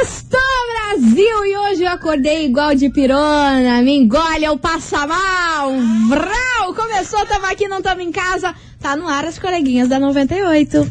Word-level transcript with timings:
Sextou, 0.00 0.40
Brasil! 0.72 1.44
E 1.44 1.56
hoje 1.58 1.82
eu 1.82 1.88
acordei 1.88 2.46
igual 2.46 2.74
de 2.74 2.88
pirona. 2.88 3.82
Me 3.82 3.98
engole, 3.98 4.44
eu 4.44 4.56
passa 4.56 5.06
mal. 5.06 5.72
Vrau! 6.08 6.74
Começou, 6.74 7.26
tamo 7.26 7.44
aqui, 7.44 7.68
não 7.68 7.82
tamo 7.82 8.00
em 8.00 8.10
casa. 8.10 8.54
Tá 8.80 8.96
no 8.96 9.06
ar 9.06 9.26
as 9.26 9.38
coleguinhas 9.38 9.88
da 9.88 9.98
98. 9.98 10.90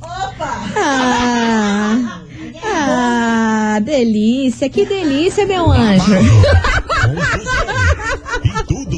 Opa! 0.00 0.64
Ah, 0.74 2.22
ah 2.64 3.80
delícia, 3.80 4.70
que 4.70 4.86
delícia, 4.86 5.44
meu 5.44 5.70
anjo. 5.70 6.12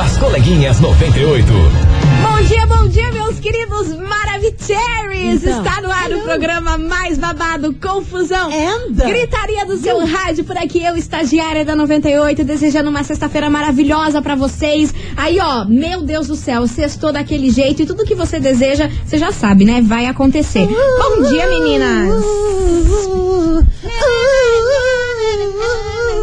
As 0.00 0.16
coleguinhas 0.16 0.80
98. 0.80 1.46
Bom 1.52 2.42
dia, 2.46 2.66
bom 2.66 2.88
dia, 2.88 3.12
meus 3.12 3.38
queridos 3.38 3.88
Maravicheries! 3.98 5.44
Então, 5.44 5.58
Está 5.58 5.82
no 5.82 5.92
ar 5.92 6.10
o 6.10 6.22
programa 6.22 6.78
mais 6.78 7.18
babado, 7.18 7.74
Confusão. 7.74 8.48
Anda. 8.50 9.04
Gritaria 9.04 9.66
do 9.66 9.76
seu 9.76 10.06
rádio 10.06 10.44
por 10.44 10.56
aqui, 10.56 10.82
eu, 10.82 10.96
estagiária 10.96 11.66
da 11.66 11.76
98, 11.76 12.42
desejando 12.44 12.88
uma 12.88 13.04
sexta-feira 13.04 13.50
maravilhosa 13.50 14.22
para 14.22 14.34
vocês. 14.34 14.94
Aí, 15.18 15.38
ó, 15.38 15.66
meu 15.66 16.00
Deus 16.00 16.28
do 16.28 16.34
céu, 16.34 16.66
sextou 16.66 17.12
daquele 17.12 17.50
jeito 17.50 17.82
e 17.82 17.86
tudo 17.86 18.06
que 18.06 18.14
você 18.14 18.40
deseja, 18.40 18.90
você 19.04 19.18
já 19.18 19.30
sabe, 19.30 19.66
né? 19.66 19.82
Vai 19.82 20.06
acontecer. 20.06 20.66
Bom 20.66 21.28
dia, 21.28 21.46
meninas! 21.46 22.08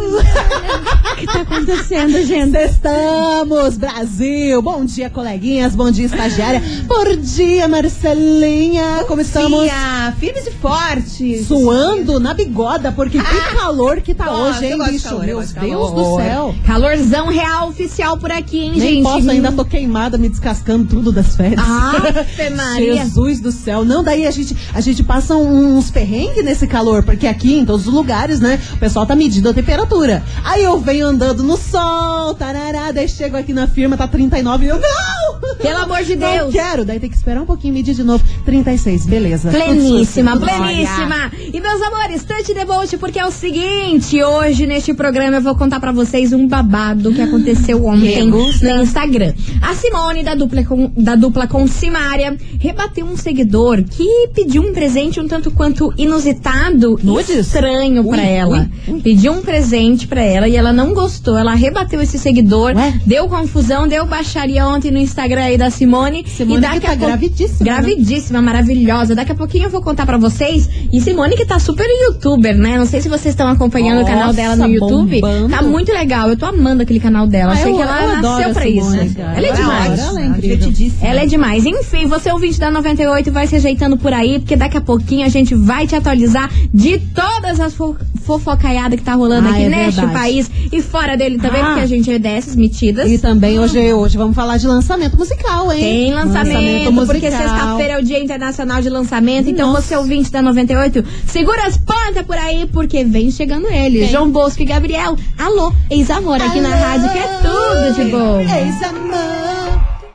O 0.07 1.15
que 1.17 1.25
tá 1.25 1.41
acontecendo, 1.41 2.23
gente? 2.23 2.55
Estamos, 2.57 3.75
Brasil! 3.77 4.61
Bom 4.61 4.85
dia, 4.85 5.09
coleguinhas. 5.09 5.75
Bom 5.75 5.91
dia, 5.91 6.05
estagiária. 6.05 6.61
Bom 6.85 7.15
dia, 7.17 7.67
Marcelinha. 7.67 9.03
Como 9.07 9.19
estamos? 9.21 9.63
Dia, 9.63 10.13
firmes 10.19 10.47
e 10.47 10.51
fortes. 10.51 11.47
Suando 11.47 12.19
na 12.19 12.33
bigoda, 12.33 12.91
porque 12.91 13.19
que 13.19 13.55
calor 13.55 13.99
que 14.01 14.13
tá 14.13 14.25
Gosto, 14.25 14.59
hoje, 14.59 14.65
hein, 14.67 14.77
bicho? 14.89 15.03
calor, 15.09 15.27
eu 15.27 15.37
Meu 15.39 15.47
Deus 15.47 15.51
calor. 15.51 15.91
do 15.95 16.15
céu. 16.23 16.55
Calorzão 16.65 17.27
real 17.27 17.69
oficial 17.69 18.17
por 18.17 18.31
aqui, 18.31 18.59
hein, 18.59 18.71
Nem 18.75 18.79
gente? 18.79 19.03
posso, 19.03 19.29
ainda 19.29 19.51
tô 19.51 19.65
queimada, 19.65 20.17
me 20.17 20.29
descascando 20.29 20.85
tudo 20.85 21.11
das 21.11 21.35
férias. 21.35 21.59
Maria. 22.55 23.03
Jesus 23.03 23.39
do 23.41 23.51
céu. 23.51 23.83
Não, 23.83 24.03
daí 24.03 24.25
a 24.25 24.31
gente, 24.31 24.55
a 24.73 24.79
gente 24.81 25.03
passa 25.03 25.35
uns 25.35 25.91
perrengues 25.91 26.45
nesse 26.45 26.67
calor, 26.67 27.03
porque 27.03 27.27
aqui 27.27 27.55
em 27.57 27.65
todos 27.65 27.87
os 27.87 27.93
lugares, 27.93 28.39
né, 28.39 28.59
o 28.73 28.77
pessoal 28.77 29.05
tá 29.05 29.15
medindo 29.15 29.49
a 29.49 29.53
temperatura. 29.53 29.96
Aí 30.43 30.63
eu 30.63 30.79
venho 30.79 31.07
andando 31.07 31.41
no 31.41 31.57
sol, 31.57 32.35
tarará, 32.35 32.91
daí 32.91 33.07
chego 33.07 33.35
aqui 33.35 33.51
na 33.51 33.67
firma, 33.67 33.97
tá 33.97 34.07
39 34.07 34.65
e 34.65 34.69
eu, 34.69 34.79
não! 34.79 35.26
Pelo 35.61 35.81
amor 35.83 36.03
de 36.03 36.15
Não 36.15 36.31
Deus. 36.37 36.53
quero, 36.53 36.85
daí 36.85 36.99
tem 36.99 37.09
que 37.09 37.15
esperar 37.15 37.41
um 37.41 37.45
pouquinho, 37.45 37.73
medir 37.73 37.93
de 37.95 38.03
novo. 38.03 38.23
36, 38.45 39.05
beleza. 39.05 39.49
Pleníssima, 39.49 40.37
pleníssima. 40.37 41.31
E 41.53 41.59
meus 41.59 41.81
amores, 41.81 42.23
touch 42.23 42.53
the 42.53 42.65
boat, 42.65 42.97
porque 42.97 43.19
é 43.19 43.25
o 43.25 43.31
seguinte, 43.31 44.21
hoje 44.23 44.65
neste 44.67 44.93
programa 44.93 45.37
eu 45.37 45.41
vou 45.41 45.55
contar 45.55 45.79
pra 45.79 45.91
vocês 45.91 46.33
um 46.33 46.47
babado 46.47 47.13
que 47.13 47.21
aconteceu 47.21 47.83
ontem 47.87 48.25
no 48.27 48.81
Instagram. 48.81 49.33
A 49.61 49.73
Simone 49.73 50.23
da 50.23 50.35
dupla 50.35 50.63
com, 50.63 50.91
da 50.95 51.15
dupla 51.15 51.47
com 51.47 51.67
Simária 51.67 52.35
rebateu 52.59 53.05
um 53.05 53.15
seguidor 53.17 53.83
que 53.83 54.29
pediu 54.33 54.61
um 54.63 54.73
presente 54.73 55.19
um 55.19 55.27
tanto 55.27 55.51
quanto 55.51 55.93
inusitado 55.97 56.99
e 57.03 57.39
estranho 57.39 58.03
Ui, 58.03 58.09
pra 58.09 58.23
ela. 58.23 58.69
ui, 58.87 58.93
ui. 58.95 59.01
Pediu 59.01 59.31
um 59.33 59.41
presente 59.41 60.07
pra 60.07 60.21
ela 60.21 60.47
e 60.47 60.55
ela 60.55 60.71
não 60.73 60.93
gostou. 60.93 61.37
Ela 61.37 61.53
rebateu 61.55 62.01
esse 62.01 62.17
seguidor, 62.17 62.75
Ué? 62.75 62.99
deu 63.05 63.27
confusão, 63.27 63.87
deu 63.87 64.05
baixaria 64.05 64.65
ontem 64.67 64.91
no 64.91 64.97
Instagram 64.97 65.46
aí 65.47 65.57
da 65.57 65.69
Simone. 65.69 66.25
Simone 66.27 66.57
e 66.57 66.61
daqui 66.61 66.79
que 66.79 66.85
tá 66.85 66.87
a 66.87 66.95
pouco- 66.95 67.05
gravidíssima, 67.07 67.59
né? 67.59 67.65
Gravidíssima, 67.65 68.41
maravilhosa. 68.41 69.15
Daqui 69.15 69.31
a 69.31 69.35
pouquinho 69.35 69.65
eu 69.65 69.69
vou 69.69 69.81
contar 69.81 70.05
pra 70.05 70.17
vocês. 70.17 70.69
E 70.91 71.01
Simone 71.01 71.35
que 71.35 71.45
tá 71.45 71.59
super 71.59 71.85
youtuber, 72.05 72.55
né? 72.57 72.77
Não 72.77 72.85
sei 72.85 73.01
se 73.01 73.09
vocês 73.09 73.33
estão 73.33 73.47
acompanhando 73.47 74.01
o 74.01 74.05
canal 74.05 74.27
Nossa, 74.27 74.33
dela 74.35 74.55
no 74.55 74.67
YouTube. 74.67 75.21
bombando. 75.21 75.49
Tá 75.49 75.61
muito 75.61 75.91
legal. 75.91 76.29
Eu 76.29 76.37
tô 76.37 76.45
amando 76.45 76.83
aquele 76.83 76.99
canal 76.99 77.25
dela. 77.27 77.51
Ah, 77.51 77.55
Achei 77.55 77.71
eu- 77.71 77.75
que 77.75 77.81
ela 77.81 78.21
nasceu 78.21 78.53
pra 78.53 78.63
Simone, 78.63 79.05
isso. 79.05 79.15
cara. 79.15 79.37
Ela 79.37 79.47
é 79.47 79.51
demais. 79.53 79.99
ela 79.99 80.21
é 80.21 80.25
incrível. 80.25 80.73
Ela 81.01 81.21
é 81.21 81.25
demais. 81.25 81.65
Enfim, 81.65 82.05
você 82.07 82.31
ouvinte 82.31 82.59
da 82.59 82.69
98 82.71 83.31
vai 83.31 83.47
se 83.47 83.55
ajeitando 83.55 83.97
por 83.97 84.13
aí, 84.13 84.39
porque 84.39 84.55
daqui 84.55 84.77
a 84.77 84.81
pouquinho 84.81 85.25
a 85.25 85.29
gente 85.29 85.55
vai 85.55 85.87
te 85.87 85.95
atualizar 85.95 86.49
de 86.73 86.99
todas 86.99 87.59
as 87.59 87.73
fo 87.73 87.95
fofocaiadas 88.25 88.99
que 88.99 89.05
tá 89.05 89.13
rolando 89.13 89.47
Ah, 89.47 89.51
aqui 89.51 89.63
é 89.63 89.69
neste 89.69 90.01
verdade. 90.01 90.19
país 90.19 90.51
e 90.71 90.81
fora 90.81 91.15
dele 91.15 91.37
também, 91.37 91.61
Ah. 91.61 91.65
porque 91.67 91.79
a 91.79 91.85
gente 91.85 92.11
é 92.11 92.19
dessas 92.19 92.57
metidas. 92.57 93.09
E 93.09 93.17
também 93.17 93.57
hoje, 93.57 93.93
hoje 93.93 94.17
vamos 94.17 94.35
falar 94.35 94.57
de 94.57 94.67
lançamento 94.67 95.17
musical, 95.17 95.36
hein? 95.73 95.79
Tem 95.79 96.13
lançamento, 96.13 96.93
porque 96.93 97.29
musical. 97.29 97.31
sexta-feira 97.31 97.93
é 97.93 97.99
o 97.99 98.03
Dia 98.03 98.19
Internacional 98.23 98.81
de 98.81 98.89
Lançamento. 98.89 99.49
Então 99.49 99.71
Nossa. 99.71 99.81
você 99.81 99.95
ouvinte 99.95 100.31
da 100.31 100.41
98, 100.41 101.03
segura 101.25 101.65
as 101.65 101.77
pontas 101.77 102.25
por 102.25 102.37
aí, 102.37 102.67
porque 102.67 103.03
vem 103.03 103.31
chegando 103.31 103.67
ele. 103.67 103.99
Quem? 103.99 104.09
João 104.09 104.29
Bosco 104.29 104.61
e 104.61 104.65
Gabriel. 104.65 105.15
Alô, 105.37 105.73
ex-amor 105.89 106.41
aqui 106.41 106.59
na 106.59 106.75
rádio, 106.75 107.09
que 107.09 107.17
é 107.17 107.39
tudo 107.41 107.95
de 107.95 108.11
bom. 108.11 108.39
Ex-amor. 108.39 109.66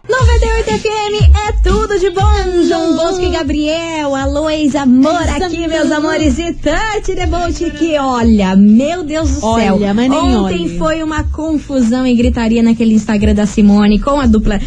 98 0.09 0.65
FM 0.81 1.31
é 1.49 1.53
tudo 1.63 1.97
de 1.97 2.11
bom. 2.11 2.23
João 2.67 2.97
Bosco 2.97 3.23
e 3.23 3.31
Gabriel. 3.31 4.17
Alô, 4.17 4.51
ex-amor 4.51 5.15
aqui, 5.15 5.69
meus 5.69 5.93
amores. 5.93 6.41
E 6.41 6.53
Tante 6.55 7.15
Debote 7.15 7.71
que, 7.71 7.97
olha, 7.97 8.57
meu 8.57 9.05
Deus 9.05 9.31
do 9.41 9.47
Olha, 9.47 9.65
céu. 9.79 9.95
mas 9.95 10.11
nem 10.11 10.19
Ontem 10.37 10.63
olhe. 10.65 10.77
foi 10.77 11.05
uma 11.05 11.23
confusão 11.23 12.05
e 12.05 12.17
gritaria 12.17 12.65
naquele 12.65 12.95
Instagram 12.95 13.33
da 13.33 13.47
Simone 13.47 14.01
com 14.01 14.19
a 14.19 14.27
dupla, 14.27 14.61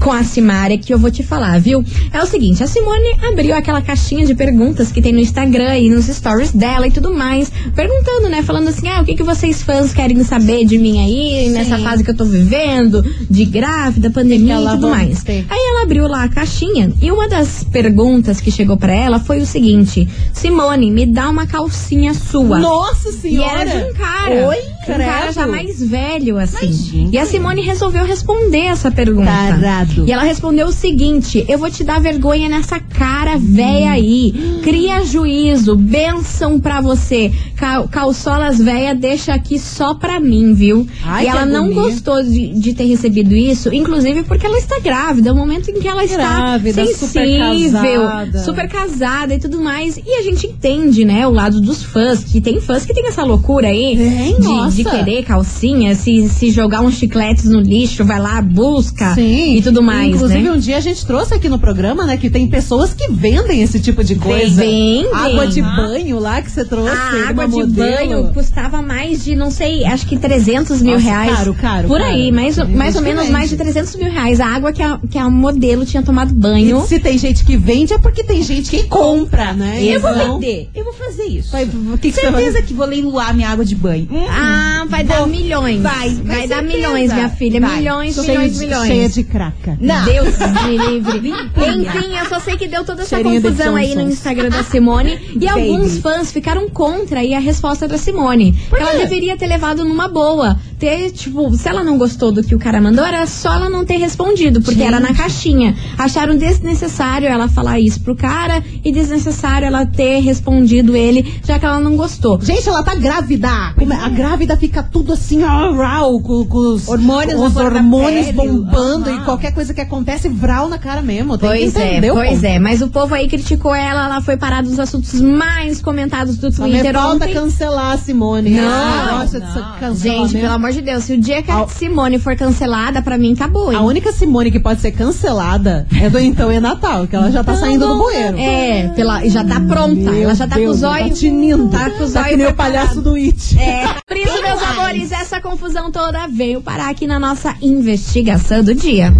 com 0.00 0.10
a 0.10 0.24
Simária, 0.24 0.76
que 0.76 0.92
eu 0.92 0.98
vou 0.98 1.10
te 1.10 1.22
falar, 1.22 1.60
viu? 1.60 1.84
É 2.12 2.20
o 2.20 2.26
seguinte, 2.26 2.62
a 2.64 2.66
Simone 2.66 3.14
abriu 3.30 3.54
aquela 3.54 3.80
caixinha 3.80 4.26
de 4.26 4.34
perguntas 4.34 4.90
que 4.90 5.00
tem 5.00 5.12
no 5.12 5.20
Instagram 5.20 5.78
e 5.78 5.88
nos 5.88 6.06
stories 6.06 6.50
dela 6.50 6.88
e 6.88 6.90
tudo 6.90 7.14
mais, 7.14 7.50
perguntando, 7.76 8.28
né? 8.28 8.42
Falando 8.42 8.68
assim, 8.68 8.88
ah, 8.88 9.02
o 9.02 9.04
que, 9.04 9.14
que 9.14 9.22
vocês 9.22 9.62
fãs 9.62 9.92
querem 9.94 10.20
saber 10.24 10.64
de 10.64 10.78
mim 10.78 10.98
aí, 11.00 11.48
nessa 11.50 11.78
fase 11.78 12.02
que 12.02 12.10
eu 12.10 12.16
tô 12.16 12.24
vivendo, 12.24 13.04
de 13.30 13.44
grávida, 13.44 14.10
pandemia 14.10 14.63
e 14.72 14.74
tudo 14.74 14.88
mais. 14.88 15.22
ter? 15.22 15.46
Aí 15.48 15.58
ela 15.70 15.82
abriu 15.82 16.06
lá 16.08 16.24
a 16.24 16.28
caixinha 16.28 16.92
e 17.00 17.10
uma 17.10 17.28
das 17.28 17.64
perguntas 17.64 18.40
que 18.40 18.50
chegou 18.50 18.76
pra 18.76 18.92
ela 18.92 19.18
foi 19.20 19.38
o 19.40 19.46
seguinte: 19.46 20.08
Simone, 20.32 20.90
me 20.90 21.06
dá 21.06 21.28
uma 21.28 21.46
calcinha 21.46 22.14
sua. 22.14 22.58
Nossa 22.58 23.08
E 23.10 23.12
senhora! 23.12 23.60
era 23.60 23.84
de 23.84 23.90
um 23.90 23.94
cara. 23.94 24.48
Oi, 24.48 24.56
um 24.92 24.98
cara 24.98 25.32
já 25.32 25.46
mais 25.46 25.82
velho, 25.82 26.38
assim. 26.38 26.72
Gente. 26.72 27.14
e 27.14 27.18
a 27.18 27.26
Simone 27.26 27.62
resolveu 27.62 28.04
responder 28.04 28.66
essa 28.66 28.90
pergunta. 28.90 29.26
Tarado. 29.30 30.04
E 30.06 30.12
ela 30.12 30.22
respondeu 30.22 30.66
o 30.68 30.72
seguinte: 30.72 31.44
Eu 31.48 31.58
vou 31.58 31.70
te 31.70 31.84
dar 31.84 32.00
vergonha 32.00 32.48
nessa 32.48 32.78
cara 32.80 33.36
véia 33.38 33.92
aí. 33.92 34.60
Cria 34.62 35.04
juízo, 35.04 35.76
benção 35.76 36.58
pra 36.58 36.80
você. 36.80 37.32
Cal 37.56 37.88
calçolas 37.88 38.58
véia 38.58 38.94
deixa 38.94 39.34
aqui 39.34 39.58
só 39.58 39.94
pra 39.94 40.18
mim, 40.20 40.54
viu? 40.54 40.86
Ai, 41.04 41.24
e 41.24 41.28
ela 41.28 41.46
não 41.46 41.72
gostou 41.72 42.22
de, 42.22 42.48
de 42.48 42.74
ter 42.74 42.84
recebido 42.84 43.34
isso, 43.34 43.72
inclusive 43.72 44.22
porque 44.24 44.46
ela 44.46 44.58
está 44.58 44.78
grávida. 44.80 45.30
É 45.30 45.32
o 45.32 45.36
momento 45.36 45.70
em 45.70 45.80
que 45.80 45.88
ela 45.88 46.04
está 46.04 46.16
Grávida, 46.16 46.86
super 46.86 47.26
sensível, 47.26 48.02
casada. 48.02 48.38
super 48.44 48.68
casada 48.68 49.34
e 49.34 49.38
tudo 49.38 49.60
mais. 49.60 49.96
E 49.96 50.14
a 50.18 50.22
gente 50.22 50.46
entende, 50.46 51.04
né, 51.04 51.26
o 51.26 51.30
lado 51.30 51.60
dos 51.60 51.82
fãs, 51.82 52.24
que 52.24 52.40
tem 52.40 52.60
fãs 52.60 52.84
que 52.84 52.92
tem 52.94 53.06
essa 53.06 53.22
loucura 53.24 53.68
aí 53.68 53.96
Tem, 53.96 54.40
de, 54.40 54.42
nossa. 54.48 54.73
De 54.74 54.84
querer 54.84 55.22
calcinha, 55.24 55.94
se, 55.94 56.28
se 56.28 56.50
jogar 56.50 56.80
uns 56.82 56.94
chicletes 56.94 57.44
no 57.44 57.60
lixo, 57.60 58.04
vai 58.04 58.18
lá, 58.20 58.40
busca 58.42 59.14
Sim. 59.14 59.56
e 59.56 59.62
tudo 59.62 59.82
mais, 59.82 60.14
Inclusive, 60.14 60.40
né? 60.42 60.52
um 60.52 60.58
dia 60.58 60.76
a 60.76 60.80
gente 60.80 61.04
trouxe 61.06 61.34
aqui 61.34 61.48
no 61.48 61.58
programa, 61.58 62.04
né, 62.06 62.16
que 62.16 62.28
tem 62.30 62.46
pessoas 62.48 62.92
que 62.94 63.10
vendem 63.10 63.62
esse 63.62 63.80
tipo 63.80 64.02
de 64.04 64.14
coisa. 64.16 64.62
Vendem. 64.62 65.06
Água 65.14 65.46
de 65.46 65.62
banho 65.62 66.18
lá 66.18 66.40
que 66.42 66.50
você 66.50 66.64
trouxe. 66.64 66.90
A 66.90 67.28
água 67.28 67.46
de 67.48 67.56
modelo. 67.56 67.74
banho 67.74 68.32
custava 68.34 68.80
mais 68.82 69.24
de, 69.24 69.34
não 69.34 69.50
sei, 69.50 69.84
acho 69.84 70.06
que 70.06 70.16
300 70.16 70.80
mil 70.82 70.94
Nossa, 70.94 71.04
reais. 71.06 71.36
caro, 71.36 71.54
caro, 71.54 71.88
Por 71.88 71.98
caro. 71.98 72.10
aí, 72.10 72.30
mais, 72.32 72.56
mais 72.68 72.94
ou 72.96 73.02
que 73.02 73.08
menos 73.08 73.28
mais 73.30 73.50
de 73.50 73.56
300 73.56 73.96
mil 73.96 74.10
reais. 74.10 74.40
A 74.40 74.46
água 74.46 74.72
que 74.72 74.82
a, 74.82 74.98
que 75.10 75.18
a 75.18 75.28
modelo 75.30 75.84
tinha 75.84 76.02
tomado 76.02 76.32
banho. 76.34 76.82
E 76.84 76.86
se 76.88 76.98
tem 76.98 77.16
gente 77.18 77.44
que 77.44 77.56
vende, 77.56 77.92
é 77.92 77.98
porque 77.98 78.22
tem 78.24 78.42
gente 78.42 78.70
que 78.70 78.84
compra, 78.84 79.52
né? 79.52 79.82
Eu 79.82 80.00
vou 80.00 80.10
Então, 80.10 80.40
vender. 80.40 80.68
Eu 80.74 80.84
vou 80.84 80.92
fazer 80.92 81.24
isso. 81.24 81.52
vai- 81.52 81.66
que, 82.00 82.10
que 82.12 82.20
vai 82.20 82.32
Certeza 82.42 82.62
que 82.62 82.74
vou 82.74 82.86
leiloar 82.86 83.34
minha 83.34 83.48
água 83.48 83.64
de 83.64 83.74
banho. 83.74 84.08
Ah, 84.28 84.63
Ah, 84.64 84.86
vai 84.88 85.04
dar 85.04 85.26
milhões. 85.26 85.82
Vai, 85.82 86.10
vai, 86.10 86.48
dar 86.48 86.56
certeza. 86.56 86.62
milhões, 86.62 87.12
minha 87.12 87.28
filha. 87.28 87.60
Vai. 87.60 87.76
Milhões, 87.78 88.16
milhões, 88.16 88.52
de, 88.54 88.58
milhões. 88.60 88.86
cheia 88.86 89.08
de 89.08 89.24
craca. 89.24 89.76
Não. 89.80 90.04
Deus 90.04 90.34
me 90.66 90.76
livre. 90.78 91.28
Enfim, 91.28 92.16
eu 92.18 92.26
só 92.28 92.40
sei 92.40 92.56
que 92.56 92.66
deu 92.66 92.84
toda 92.84 93.02
essa 93.02 93.16
Cheirinho 93.16 93.42
confusão 93.42 93.76
aí 93.76 93.94
no. 93.94 94.02
Instagram 94.02 94.48
da 94.48 94.62
Simone. 94.64 95.18
e 95.38 95.48
alguns 95.48 95.98
fãs 95.98 96.32
ficaram 96.32 96.68
contra 96.68 97.20
aí 97.20 97.34
a 97.34 97.38
resposta 97.38 97.86
da 97.86 97.98
Simone. 97.98 98.58
Ela 98.72 98.94
deveria 98.94 99.36
ter 99.36 99.46
levado 99.46 99.84
numa 99.84 100.08
boa. 100.08 100.58
Ter, 100.78 101.10
tipo, 101.12 101.50
se 101.56 101.68
ela 101.68 101.82
não 101.82 101.96
gostou 101.96 102.32
do 102.32 102.42
que 102.42 102.54
o 102.54 102.58
cara 102.58 102.80
mandou, 102.80 103.04
era 103.04 103.26
só 103.26 103.54
ela 103.54 103.70
não 103.70 103.84
ter 103.84 103.96
respondido, 103.96 104.60
porque 104.60 104.82
era 104.82 105.00
na 105.00 105.14
caixinha. 105.14 105.74
Acharam 105.96 106.36
desnecessário 106.36 107.26
ela 107.28 107.48
falar 107.48 107.78
isso 107.80 108.00
pro 108.00 108.14
cara 108.14 108.62
e 108.84 108.92
desnecessário 108.92 109.66
ela 109.66 109.86
ter 109.86 110.20
respondido 110.20 110.94
ele, 110.96 111.40
já 111.44 111.58
que 111.58 111.64
ela 111.64 111.80
não 111.80 111.96
gostou. 111.96 112.40
Gente, 112.40 112.68
ela 112.68 112.82
tá 112.82 112.94
grávida. 112.94 113.72
Como 113.78 113.92
é? 113.92 113.96
A 113.96 114.08
grávida 114.08 114.53
fica 114.56 114.82
tudo 114.82 115.12
assim, 115.12 115.42
ó, 115.44 115.72
rau, 115.72 116.20
com, 116.20 116.44
com 116.44 116.58
os 116.74 116.88
Hormônios 116.88 117.40
os 117.40 117.56
hormônios 117.56 118.30
bombando 118.30 119.10
e 119.10 119.18
qualquer 119.24 119.52
coisa 119.52 119.72
que 119.74 119.80
acontece, 119.80 120.28
vral 120.28 120.68
na 120.68 120.78
cara 120.78 121.02
mesmo. 121.02 121.36
Tem 121.38 121.48
Pois 121.48 121.76
é, 121.76 122.00
pois 122.00 122.30
ponto. 122.30 122.44
é. 122.44 122.58
Mas 122.58 122.82
o 122.82 122.88
povo 122.88 123.14
aí 123.14 123.28
criticou 123.28 123.74
ela, 123.74 124.04
ela 124.06 124.20
foi 124.20 124.36
parada 124.36 124.68
dos 124.68 124.78
assuntos 124.78 125.20
mais 125.20 125.80
comentados 125.80 126.36
do 126.38 126.52
Só 126.52 126.64
me 126.64 126.70
Twitter 126.72 126.92
falta 126.92 127.28
cancelar 127.28 127.92
a 127.92 127.98
Simone. 127.98 128.50
Não, 128.50 129.26
de 129.26 129.38
não. 129.38 129.94
Gente, 129.94 130.32
pelo 130.34 130.52
amor 130.52 130.72
de 130.72 130.82
Deus, 130.82 131.04
se 131.04 131.14
o 131.14 131.20
dia 131.20 131.42
que 131.42 131.50
a 131.50 131.66
Simone 131.66 132.18
for 132.18 132.36
cancelada, 132.36 133.02
pra 133.02 133.18
mim 133.18 133.32
acabou, 133.32 133.72
hein? 133.72 133.78
A 133.78 133.82
única 133.82 134.12
Simone 134.12 134.50
que 134.50 134.60
pode 134.60 134.80
ser 134.80 134.92
cancelada 134.92 135.86
é 136.00 136.08
do 136.08 136.18
Então 136.18 136.50
é 136.50 136.60
Natal, 136.60 137.06
que 137.06 137.16
ela 137.16 137.30
já 137.30 137.42
tá 137.44 137.54
saindo 137.56 137.86
do 137.86 137.98
bueiro. 137.98 138.38
É, 138.38 138.88
pela, 138.94 139.26
já 139.28 139.44
tá 139.44 139.60
pronta. 139.60 139.94
Meu 139.94 140.22
ela 140.24 140.34
já 140.34 140.46
tá 140.46 140.56
Deus, 140.56 140.80
com 140.80 140.86
os 140.86 140.92
olhos. 140.92 141.08
Tá 141.10 141.14
tinindo. 141.14 141.68
Tá 141.68 141.90
com 141.90 142.04
os 142.04 142.12
Tá 142.12 142.20
olhos 142.20 142.30
que 142.30 142.36
nem 142.36 142.46
o 142.46 142.54
palhaço 142.54 143.00
do 143.00 143.14
It. 143.14 143.58
É, 143.58 143.86
por 144.06 144.16
isso, 144.16 144.42
amores, 144.74 145.12
essa 145.12 145.40
confusão 145.40 145.90
toda 145.90 146.26
veio 146.26 146.60
parar 146.60 146.90
aqui 146.90 147.06
na 147.06 147.18
nossa 147.18 147.54
investigação 147.62 148.62
do 148.62 148.74
dia. 148.74 149.14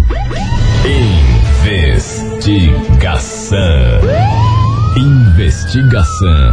Investigação. 1.63 3.57
Investigação 4.97 6.51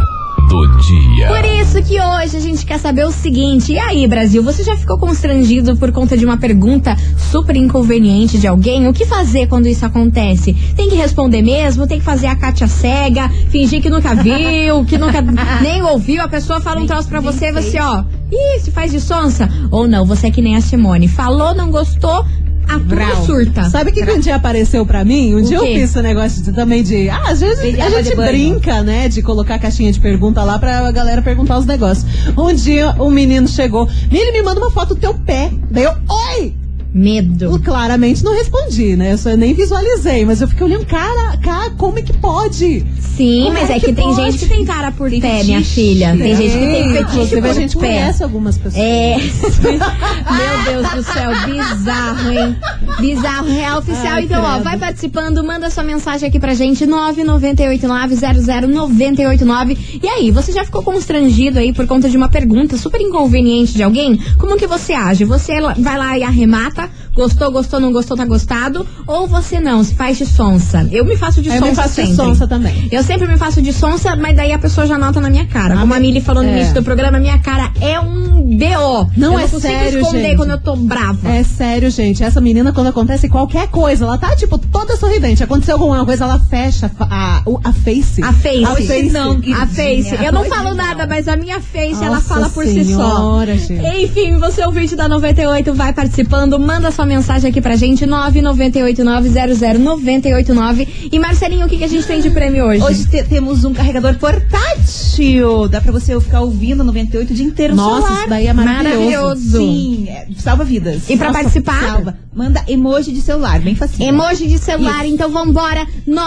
do 0.49 0.67
dia. 0.77 1.27
Por 1.27 1.45
isso 1.45 1.81
que 1.83 1.99
hoje 1.99 2.37
a 2.37 2.39
gente 2.39 2.65
quer 2.65 2.79
saber 2.79 3.05
o 3.05 3.11
seguinte: 3.11 3.73
e 3.73 3.79
aí, 3.79 4.07
Brasil, 4.07 4.41
você 4.41 4.63
já 4.63 4.75
ficou 4.75 4.97
constrangido 4.97 5.75
por 5.77 5.91
conta 5.91 6.17
de 6.17 6.25
uma 6.25 6.37
pergunta 6.37 6.95
super 7.31 7.55
inconveniente 7.55 8.37
de 8.37 8.47
alguém? 8.47 8.87
O 8.87 8.93
que 8.93 9.05
fazer 9.05 9.47
quando 9.47 9.67
isso 9.67 9.85
acontece? 9.85 10.53
Tem 10.75 10.89
que 10.89 10.95
responder 10.95 11.41
mesmo? 11.41 11.87
Tem 11.87 11.99
que 11.99 12.05
fazer 12.05 12.27
a 12.27 12.35
Kátia 12.35 12.67
cega, 12.67 13.29
fingir 13.49 13.81
que 13.81 13.89
nunca 13.89 14.15
viu, 14.15 14.85
que 14.85 14.97
nunca 14.97 15.21
nem 15.61 15.81
ouviu? 15.83 16.21
A 16.23 16.27
pessoa 16.27 16.59
fala 16.59 16.81
um 16.81 16.85
troço 16.85 17.07
pra 17.07 17.19
você 17.19 17.47
e 17.47 17.51
você, 17.51 17.79
ó, 17.79 18.03
ih, 18.33 18.59
se 18.59 18.71
faz 18.71 18.91
de 18.91 18.99
sonsa? 18.99 19.49
Ou 19.71 19.87
não, 19.87 20.05
você 20.05 20.27
é 20.27 20.31
que 20.31 20.41
nem 20.41 20.55
a 20.55 20.61
Simone. 20.61 21.07
Falou, 21.07 21.53
não 21.53 21.69
gostou, 21.71 22.25
a 22.67 22.79
Brau. 22.79 23.25
surta. 23.25 23.65
Sabe 23.69 23.91
o 23.91 23.93
que, 23.93 24.05
que 24.05 24.11
um 24.11 24.19
dia 24.19 24.35
apareceu 24.37 24.85
pra 24.85 25.03
mim? 25.03 25.35
Um 25.35 25.41
dia 25.41 25.57
eu 25.57 25.63
quê? 25.63 25.73
fiz 25.75 25.83
esse 25.89 26.01
negócio 26.01 26.41
de- 26.43 26.53
também 26.53 26.81
de. 26.81 27.09
Ah, 27.09 27.23
às 27.29 27.41
vezes 27.41 27.59
Pedir 27.61 27.81
a 27.81 27.89
gente 28.01 28.15
brinca, 28.15 28.81
né? 28.81 29.09
De 29.09 29.21
colocar 29.21 29.59
caixinha 29.59 29.91
de 29.91 29.99
pergunta 29.99 30.41
lá 30.43 30.57
pra 30.57 30.89
galera 30.91 31.21
perguntar 31.21 31.57
os 31.59 31.65
negócios. 31.65 32.05
Um 32.37 32.53
dia 32.53 32.95
um 32.99 33.09
menino 33.09 33.47
chegou. 33.47 33.87
Ele 34.11 34.31
me 34.31 34.41
manda 34.41 34.59
uma 34.61 34.71
foto 34.71 34.95
do 34.95 34.99
teu 35.01 35.13
pé. 35.13 35.51
Daí 35.69 35.83
eu, 35.83 35.91
oi! 36.37 36.53
Medo. 36.93 37.45
Eu 37.45 37.59
claramente 37.59 38.23
não 38.23 38.35
respondi, 38.35 38.95
né? 38.95 39.13
Eu 39.13 39.17
só 39.17 39.35
nem 39.35 39.53
visualizei, 39.53 40.23
mas 40.25 40.41
eu 40.41 40.47
fiquei 40.47 40.67
olhando, 40.67 40.85
cara, 40.85 41.37
cara, 41.37 41.71
como 41.71 41.97
é 41.97 42.01
que 42.03 42.13
pode? 42.13 42.85
Sim, 43.15 43.43
Como 43.45 43.53
mas 43.53 43.69
é 43.69 43.73
é 43.73 43.79
que, 43.79 43.85
que 43.87 43.93
tem 43.93 44.13
gente 44.15 44.37
que 44.39 44.45
tem 44.47 44.65
cara 44.65 44.91
por 44.91 45.09
pé, 45.09 45.43
minha 45.43 45.61
filha. 45.63 46.15
Tem 46.17 46.35
gente 46.35 46.51
que 46.51 46.57
tem 46.59 46.91
fetiche 46.93 47.41
por 47.41 47.49
a 47.49 47.53
gente 47.53 47.77
pé. 47.77 47.87
conhece 47.87 48.23
algumas 48.23 48.57
pessoas. 48.57 48.83
É. 48.83 49.17
Meu 49.17 50.63
Deus 50.81 50.89
do 50.93 51.03
céu, 51.03 51.31
bizarro, 51.45 52.31
hein? 52.31 52.55
Bizarro, 52.99 53.47
real 53.47 53.79
oficial. 53.79 54.13
Ai, 54.15 54.23
então, 54.23 54.43
ó, 54.43 54.53
credo. 54.53 54.63
vai 54.63 54.77
participando, 54.79 55.43
manda 55.43 55.69
sua 55.69 55.83
mensagem 55.83 56.27
aqui 56.27 56.39
pra 56.39 56.53
gente, 56.55 56.85
998900989. 56.87 59.77
E 60.01 60.07
aí, 60.07 60.31
você 60.31 60.51
já 60.51 60.63
ficou 60.65 60.81
constrangido 60.83 61.59
aí 61.59 61.71
por 61.73 61.85
conta 61.85 62.09
de 62.09 62.17
uma 62.17 62.29
pergunta 62.29 62.77
super 62.77 62.99
inconveniente 63.01 63.73
de 63.73 63.83
alguém? 63.83 64.19
Como 64.37 64.57
que 64.57 64.65
você 64.67 64.93
age? 64.93 65.25
Você 65.25 65.53
vai 65.79 65.97
lá 65.97 66.17
e 66.17 66.23
arremata? 66.23 66.82
Gostou, 67.15 67.51
gostou, 67.51 67.79
não 67.79 67.91
gostou, 67.91 68.17
tá 68.17 68.25
gostado? 68.25 68.85
Ou 69.05 69.27
você 69.27 69.59
não, 69.59 69.83
se 69.83 69.93
faz 69.93 70.17
de 70.17 70.25
sonsa? 70.25 70.87
Eu 70.91 71.05
me 71.05 71.15
faço 71.15 71.41
de 71.41 71.49
eu 71.49 71.55
sonsa 71.55 71.65
me 71.69 71.75
faço 71.75 71.89
de 71.89 71.95
sempre. 72.07 72.15
sonsa 72.15 72.47
também. 72.47 72.87
Eu 72.91 73.03
sempre 73.03 73.27
me 73.27 73.37
faço 73.37 73.61
de 73.61 73.71
sonsa, 73.71 74.15
mas 74.15 74.35
daí 74.35 74.51
a 74.51 74.57
pessoa 74.57 74.87
já 74.87 74.97
nota 74.97 75.21
na 75.21 75.29
minha 75.29 75.45
cara. 75.45 75.77
Como 75.77 75.93
a 75.93 75.99
Mili 75.99 76.21
falou 76.21 76.41
no 76.43 76.49
é. 76.49 76.53
início 76.57 76.73
do 76.73 76.81
programa, 76.83 77.19
minha 77.19 77.37
cara 77.37 77.71
é 77.79 77.99
um 77.99 78.41
BO. 78.57 79.11
Não 79.15 79.33
eu 79.33 79.39
é 79.39 79.47
não 79.47 79.59
sério, 79.59 79.99
esconder 80.01 80.23
gente. 80.29 80.37
quando 80.37 80.49
eu 80.51 80.57
tô 80.57 80.75
brava. 80.75 81.29
É 81.29 81.43
sério, 81.43 81.89
gente. 81.91 82.23
Essa 82.23 82.41
menina, 82.41 82.73
quando 82.73 82.87
acontece 82.87 83.29
qualquer 83.29 83.67
coisa, 83.67 84.05
ela 84.05 84.17
tá, 84.17 84.35
tipo, 84.35 84.57
toda 84.57 84.97
sorridente. 84.97 85.43
Aconteceu 85.43 85.75
alguma 85.75 86.03
coisa, 86.05 86.23
ela 86.23 86.39
fecha 86.39 86.89
a, 86.99 87.37
a, 87.37 87.41
o- 87.45 87.59
a 87.63 87.71
face. 87.71 88.23
A 88.23 88.33
face. 88.33 88.63
A 88.65 88.75
face. 88.75 89.09
não, 89.11 89.39
A 89.55 89.67
face. 89.67 90.15
Eu 90.23 90.31
não 90.31 90.45
falo 90.45 90.73
nada, 90.73 91.05
mas 91.05 91.27
a 91.27 91.35
minha 91.35 91.59
face, 91.61 92.03
ela 92.03 92.15
Nossa 92.15 92.27
fala 92.27 92.49
por 92.49 92.65
si 92.65 92.83
só. 92.85 92.91
senhora, 93.15 93.57
gente. 93.57 93.85
Enfim, 94.03 94.39
você 94.39 94.65
ouvinte 94.65 94.95
da 94.95 95.07
98, 95.07 95.73
vai 95.75 95.93
participando, 95.93 96.59
manda 96.59 96.89
sua 96.91 97.02
mensagem 97.05 97.49
aqui 97.49 97.59
pra 97.61 97.75
gente, 97.75 98.05
998900989. 98.05 100.87
E 101.11 101.19
Marcelinho, 101.19 101.65
o 101.65 101.69
que, 101.69 101.77
que 101.77 101.83
a 101.83 101.87
gente 101.89 102.05
tem 102.07 102.21
de 102.21 102.29
prêmio 102.29 102.65
hoje? 102.65 102.81
Hoje 102.83 103.05
te- 103.07 103.23
temos 103.23 103.63
um 103.65 103.73
carregador 103.73 104.15
portátil. 104.17 105.67
Dá 105.69 105.81
pra 105.81 105.91
você 105.91 106.19
ficar 106.19 106.41
ouvindo 106.41 106.83
98 106.83 107.31
o 107.31 107.35
dia 107.35 107.45
inteiro 107.45 107.75
no 107.75 107.81
Nossa, 107.83 108.13
isso 108.13 108.29
daí 108.29 108.47
é 108.47 108.53
maravilhoso. 108.53 108.99
Maravilhoso. 108.99 109.57
Sim, 109.57 110.05
é, 110.09 110.27
salva 110.37 110.63
vidas. 110.63 111.09
E 111.09 111.17
pra 111.17 111.27
Nossa, 111.27 111.39
participar? 111.39 111.81
Salva. 111.81 112.17
Manda 112.35 112.63
emoji 112.67 113.11
de 113.11 113.21
celular, 113.21 113.59
bem 113.59 113.75
facinho. 113.75 114.09
Emoji 114.09 114.47
de 114.47 114.57
celular, 114.57 115.05
então 115.05 115.29
vambora. 115.29 115.85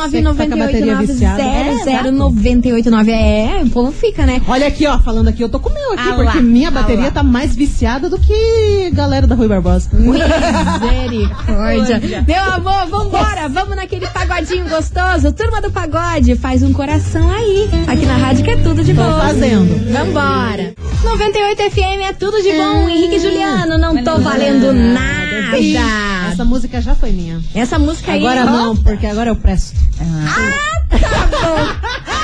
Você 0.09 0.23
que 0.23 0.29
tá 0.87 1.03
viciada. 1.03 1.43
998900989. 1.43 3.09
É, 3.09 3.63
o 3.65 3.71
povo 3.71 3.91
fica, 3.91 4.25
né? 4.25 4.41
Olha 4.47 4.69
aqui, 4.69 4.87
ó, 4.87 4.99
falando 5.01 5.27
aqui, 5.29 5.43
eu 5.43 5.49
tô 5.49 5.59
com 5.59 5.69
o 5.69 5.75
meu 5.75 5.95
aqui, 5.95 6.09
Ah 6.09 6.15
porque 6.15 6.39
lá, 6.39 6.43
minha 6.43 6.71
bateria 6.71 7.11
tá 7.11 7.25
mais 7.25 7.57
viciada 7.57 8.09
do 8.09 8.19
que 8.19 8.91
galera 8.93 9.27
da 9.27 9.35
Rui 9.35 9.49
Barbosa. 9.49 9.89
Misericórdia. 9.93 12.01
Meu 12.27 12.45
amor, 12.53 12.87
vambora. 12.89 13.49
Vamos 13.49 13.75
naquele 13.75 14.07
pagodinho 14.07 14.69
gostoso. 14.69 15.33
Turma 15.33 15.61
do 15.61 15.73
pagode, 15.73 16.37
faz 16.37 16.63
um 16.63 16.73
coração 16.73 17.29
aí. 17.31 17.69
Aqui 17.89 18.07
na 18.07 18.17
rádio 18.17 18.45
que 18.45 18.51
é 18.51 18.57
tudo 18.57 18.85
de 18.85 18.95
Tô 18.95 19.03
bom. 19.03 19.19
fazendo. 19.19 19.93
Vambora. 19.93 20.73
98 21.05 21.71
FM 21.71 22.01
é 22.09 22.13
tudo 22.13 22.41
de 22.43 22.53
bom. 22.53 22.89
Henrique 22.89 23.17
e 23.17 23.21
Juliano, 23.21 23.77
não 23.79 24.03
tô 24.05 24.19
valendo 24.19 24.73
nada. 24.73 25.26
Essa 26.33 26.45
música 26.45 26.81
já 26.81 26.95
foi 26.95 27.13
minha. 27.13 27.41
Essa 27.55 27.79
música 27.79 28.13
aí. 28.13 28.27
Agora 28.27 28.45
não, 28.45 28.77
porque 28.77 29.07
agora 29.07 29.31
eu 29.31 29.37
presto. 29.37 29.77
Meu 29.99 30.07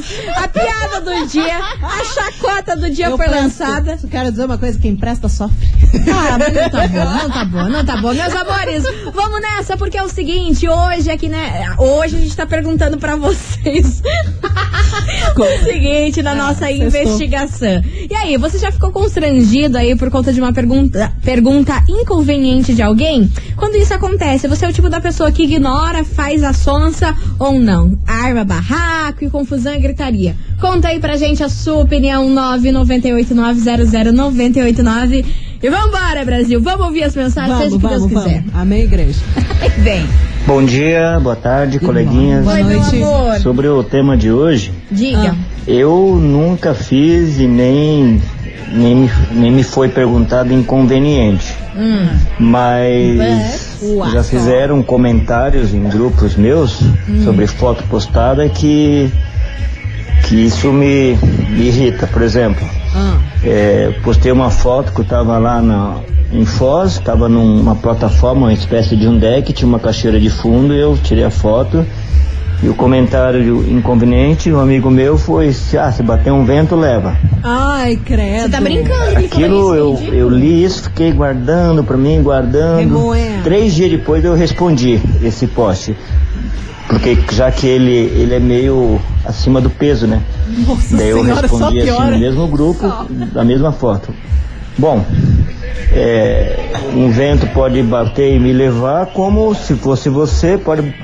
Deus, 0.00 0.36
a 0.36 0.48
piada 0.48 1.00
do 1.00 1.26
dia, 1.26 1.58
a 1.82 2.04
chacota 2.04 2.76
do 2.76 2.90
dia 2.90 3.06
eu 3.06 3.16
foi 3.16 3.26
presto. 3.26 3.42
lançada. 3.42 3.98
Eu 4.02 4.08
Quero 4.08 4.30
dizer 4.30 4.44
uma 4.44 4.58
coisa, 4.58 4.78
quem 4.78 4.96
presta 4.96 5.28
sofre. 5.28 5.68
Ah, 6.12 6.38
não 6.38 6.70
tá 6.70 6.88
bom, 6.88 7.08
não 7.14 7.30
tá 7.30 7.44
bom, 7.44 7.68
não 7.68 7.84
tá 7.84 7.96
bom. 7.96 8.14
Meus 8.14 8.34
amores, 8.34 8.84
vamos 9.14 9.40
nessa, 9.40 9.76
porque 9.76 9.96
é 9.98 10.02
o 10.02 10.08
seguinte, 10.08 10.68
hoje 10.68 11.10
aqui, 11.10 11.28
né? 11.28 11.74
Hoje 11.78 12.16
a 12.16 12.20
gente 12.20 12.36
tá 12.36 12.46
perguntando 12.46 12.98
pra 12.98 13.16
vocês 13.16 14.02
o 15.36 15.64
seguinte 15.64 16.22
na 16.22 16.34
nossa 16.34 16.66
sextou. 16.66 16.86
investigação. 16.86 17.82
E 18.10 18.14
aí, 18.14 18.36
você 18.36 18.58
já 18.58 18.70
ficou 18.72 18.90
constrangido 18.90 19.78
aí 19.78 19.96
por 19.96 20.10
conta 20.10 20.32
de 20.32 20.40
uma 20.40 20.52
pergunta, 20.52 21.12
pergunta 21.22 21.82
inconveniente 21.88 22.74
de 22.74 22.82
alguém? 22.82 23.30
Quando 23.58 23.74
isso 23.74 23.92
acontece, 23.92 24.46
você 24.46 24.64
é 24.64 24.68
o 24.68 24.72
tipo 24.72 24.88
da 24.88 25.00
pessoa 25.00 25.32
que 25.32 25.42
ignora, 25.42 26.04
faz 26.04 26.44
a 26.44 26.52
sonsa 26.52 27.12
ou 27.40 27.58
não? 27.58 27.98
Arma 28.06 28.44
barraco 28.44 29.24
e 29.24 29.30
confusão 29.30 29.74
e 29.74 29.80
gritaria. 29.80 30.36
Conta 30.60 30.86
aí 30.88 31.00
pra 31.00 31.16
gente 31.16 31.42
a 31.42 31.48
sua 31.48 31.82
opinião, 31.82 32.28
998900989. 32.34 35.24
E 35.60 35.68
vambora, 35.70 36.24
Brasil. 36.24 36.60
Vamos 36.60 36.86
ouvir 36.86 37.02
as 37.02 37.16
mensagens, 37.16 37.58
seja 37.58 37.74
o 37.74 37.78
Vamos, 37.80 37.96
que 37.96 38.00
Deus 38.00 38.12
vamos, 38.12 38.24
quiser. 38.24 38.42
vamos. 38.42 38.54
Amém, 38.60 38.82
igreja. 38.84 39.18
Vem. 39.82 40.06
Bom 40.46 40.64
dia, 40.64 41.18
boa 41.20 41.34
tarde, 41.36 41.80
coleguinhas. 41.80 42.44
Boa 42.44 42.62
noite. 42.62 43.42
Sobre 43.42 43.66
o 43.68 43.82
tema 43.82 44.16
de 44.16 44.30
hoje, 44.30 44.72
Diga. 44.90 45.34
eu 45.66 46.16
nunca 46.22 46.74
fiz 46.74 47.38
e 47.40 47.46
nem, 47.48 48.22
nem, 48.72 48.94
me- 48.96 49.10
nem 49.32 49.50
me 49.50 49.62
foi 49.62 49.88
perguntado 49.88 50.52
inconveniente. 50.52 51.54
Hum. 51.76 52.08
Mas 52.38 53.78
Uau. 53.82 54.10
já 54.10 54.22
fizeram 54.22 54.82
comentários 54.82 55.72
em 55.72 55.82
grupos 55.84 56.34
meus 56.36 56.80
Hum. 57.08 57.22
sobre 57.24 57.46
foto 57.46 57.82
postada 57.84 58.48
que, 58.48 59.10
que 60.26 60.34
isso 60.46 60.72
me, 60.72 61.16
me 61.50 61.66
irrita. 61.68 62.06
Por 62.06 62.22
exemplo, 62.22 62.66
Ah, 62.94 63.18
é, 63.44 63.94
postei 64.02 64.32
uma 64.32 64.50
foto 64.50 64.92
que 64.92 65.00
eu 65.00 65.04
tava 65.04 65.38
lá 65.38 65.60
na, 65.62 65.96
em 66.32 66.44
Foz, 66.44 66.92
estava 66.94 67.28
numa 67.28 67.74
plataforma, 67.76 68.46
uma 68.46 68.52
espécie 68.52 68.96
de 68.96 69.06
um 69.06 69.18
deck, 69.18 69.52
tinha 69.52 69.68
uma 69.68 69.78
caixeira 69.78 70.18
de 70.18 70.30
fundo, 70.30 70.72
eu 70.74 70.96
tirei 71.02 71.24
a 71.24 71.30
foto 71.30 71.84
E 72.60 72.68
o 72.68 72.74
comentário 72.74 73.64
inconveniente, 73.70 74.52
um 74.52 74.58
amigo 74.58 74.90
meu 74.90 75.16
foi, 75.16 75.54
ah, 75.78 75.92
se 75.92 76.02
bater 76.02 76.32
um 76.32 76.44
vento, 76.44 76.74
leva. 76.74 77.16
Ai, 77.42 77.96
credo. 77.96 78.42
Você 78.42 78.48
tá 78.48 78.60
brincando 78.60 79.10
que 79.12 79.16
ele 79.16 79.26
Aquilo 79.26 79.74
eu, 79.76 79.94
isso, 79.94 80.04
eu 80.06 80.28
li 80.28 80.64
isso, 80.64 80.82
fiquei 80.82 81.12
guardando 81.12 81.84
pra 81.84 81.96
mim, 81.96 82.20
guardando. 82.20 82.80
Remoendo. 82.80 83.44
Três 83.44 83.74
dias 83.74 83.90
depois 83.90 84.24
eu 84.24 84.34
respondi 84.34 85.00
esse 85.22 85.46
post. 85.46 85.96
Porque 86.88 87.16
já 87.32 87.50
que 87.52 87.66
ele, 87.66 87.92
ele 87.92 88.34
é 88.34 88.40
meio 88.40 89.00
acima 89.24 89.60
do 89.60 89.70
peso, 89.70 90.06
né? 90.06 90.20
Nossa 90.66 90.96
Daí 90.96 91.10
eu 91.10 91.22
senhora, 91.22 91.46
só 91.46 91.68
respondi 91.68 91.90
assim 91.90 92.10
no 92.10 92.18
mesmo 92.18 92.48
grupo, 92.48 93.06
da 93.32 93.44
mesma 93.44 93.70
foto. 93.70 94.12
Bom, 94.76 95.04
é, 95.92 96.70
um 96.94 97.10
vento 97.10 97.46
pode 97.48 97.82
bater 97.82 98.34
e 98.34 98.38
me 98.38 98.52
levar, 98.52 99.06
como 99.06 99.54
se 99.54 99.74
fosse 99.74 100.08
você, 100.08 100.58
pode 100.58 100.94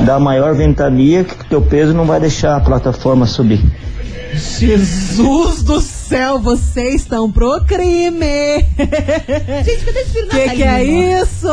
dar 0.00 0.18
maior 0.18 0.54
ventania 0.54 1.24
que 1.24 1.44
teu 1.46 1.62
peso 1.62 1.94
não 1.94 2.04
vai 2.04 2.20
deixar 2.20 2.56
a 2.56 2.60
plataforma 2.60 3.26
subir. 3.26 3.60
Jesus 4.34 5.62
do 5.62 5.80
céu, 5.80 5.97
vocês 6.40 7.02
estão 7.02 7.30
pro 7.30 7.60
crime. 7.66 8.64
Gente, 9.64 9.84
cadê 9.84 10.00
esse 10.00 10.10
filho 10.12 10.28
Que 10.28 10.50
que 10.56 10.62
é 10.62 10.84
isso? 11.20 11.46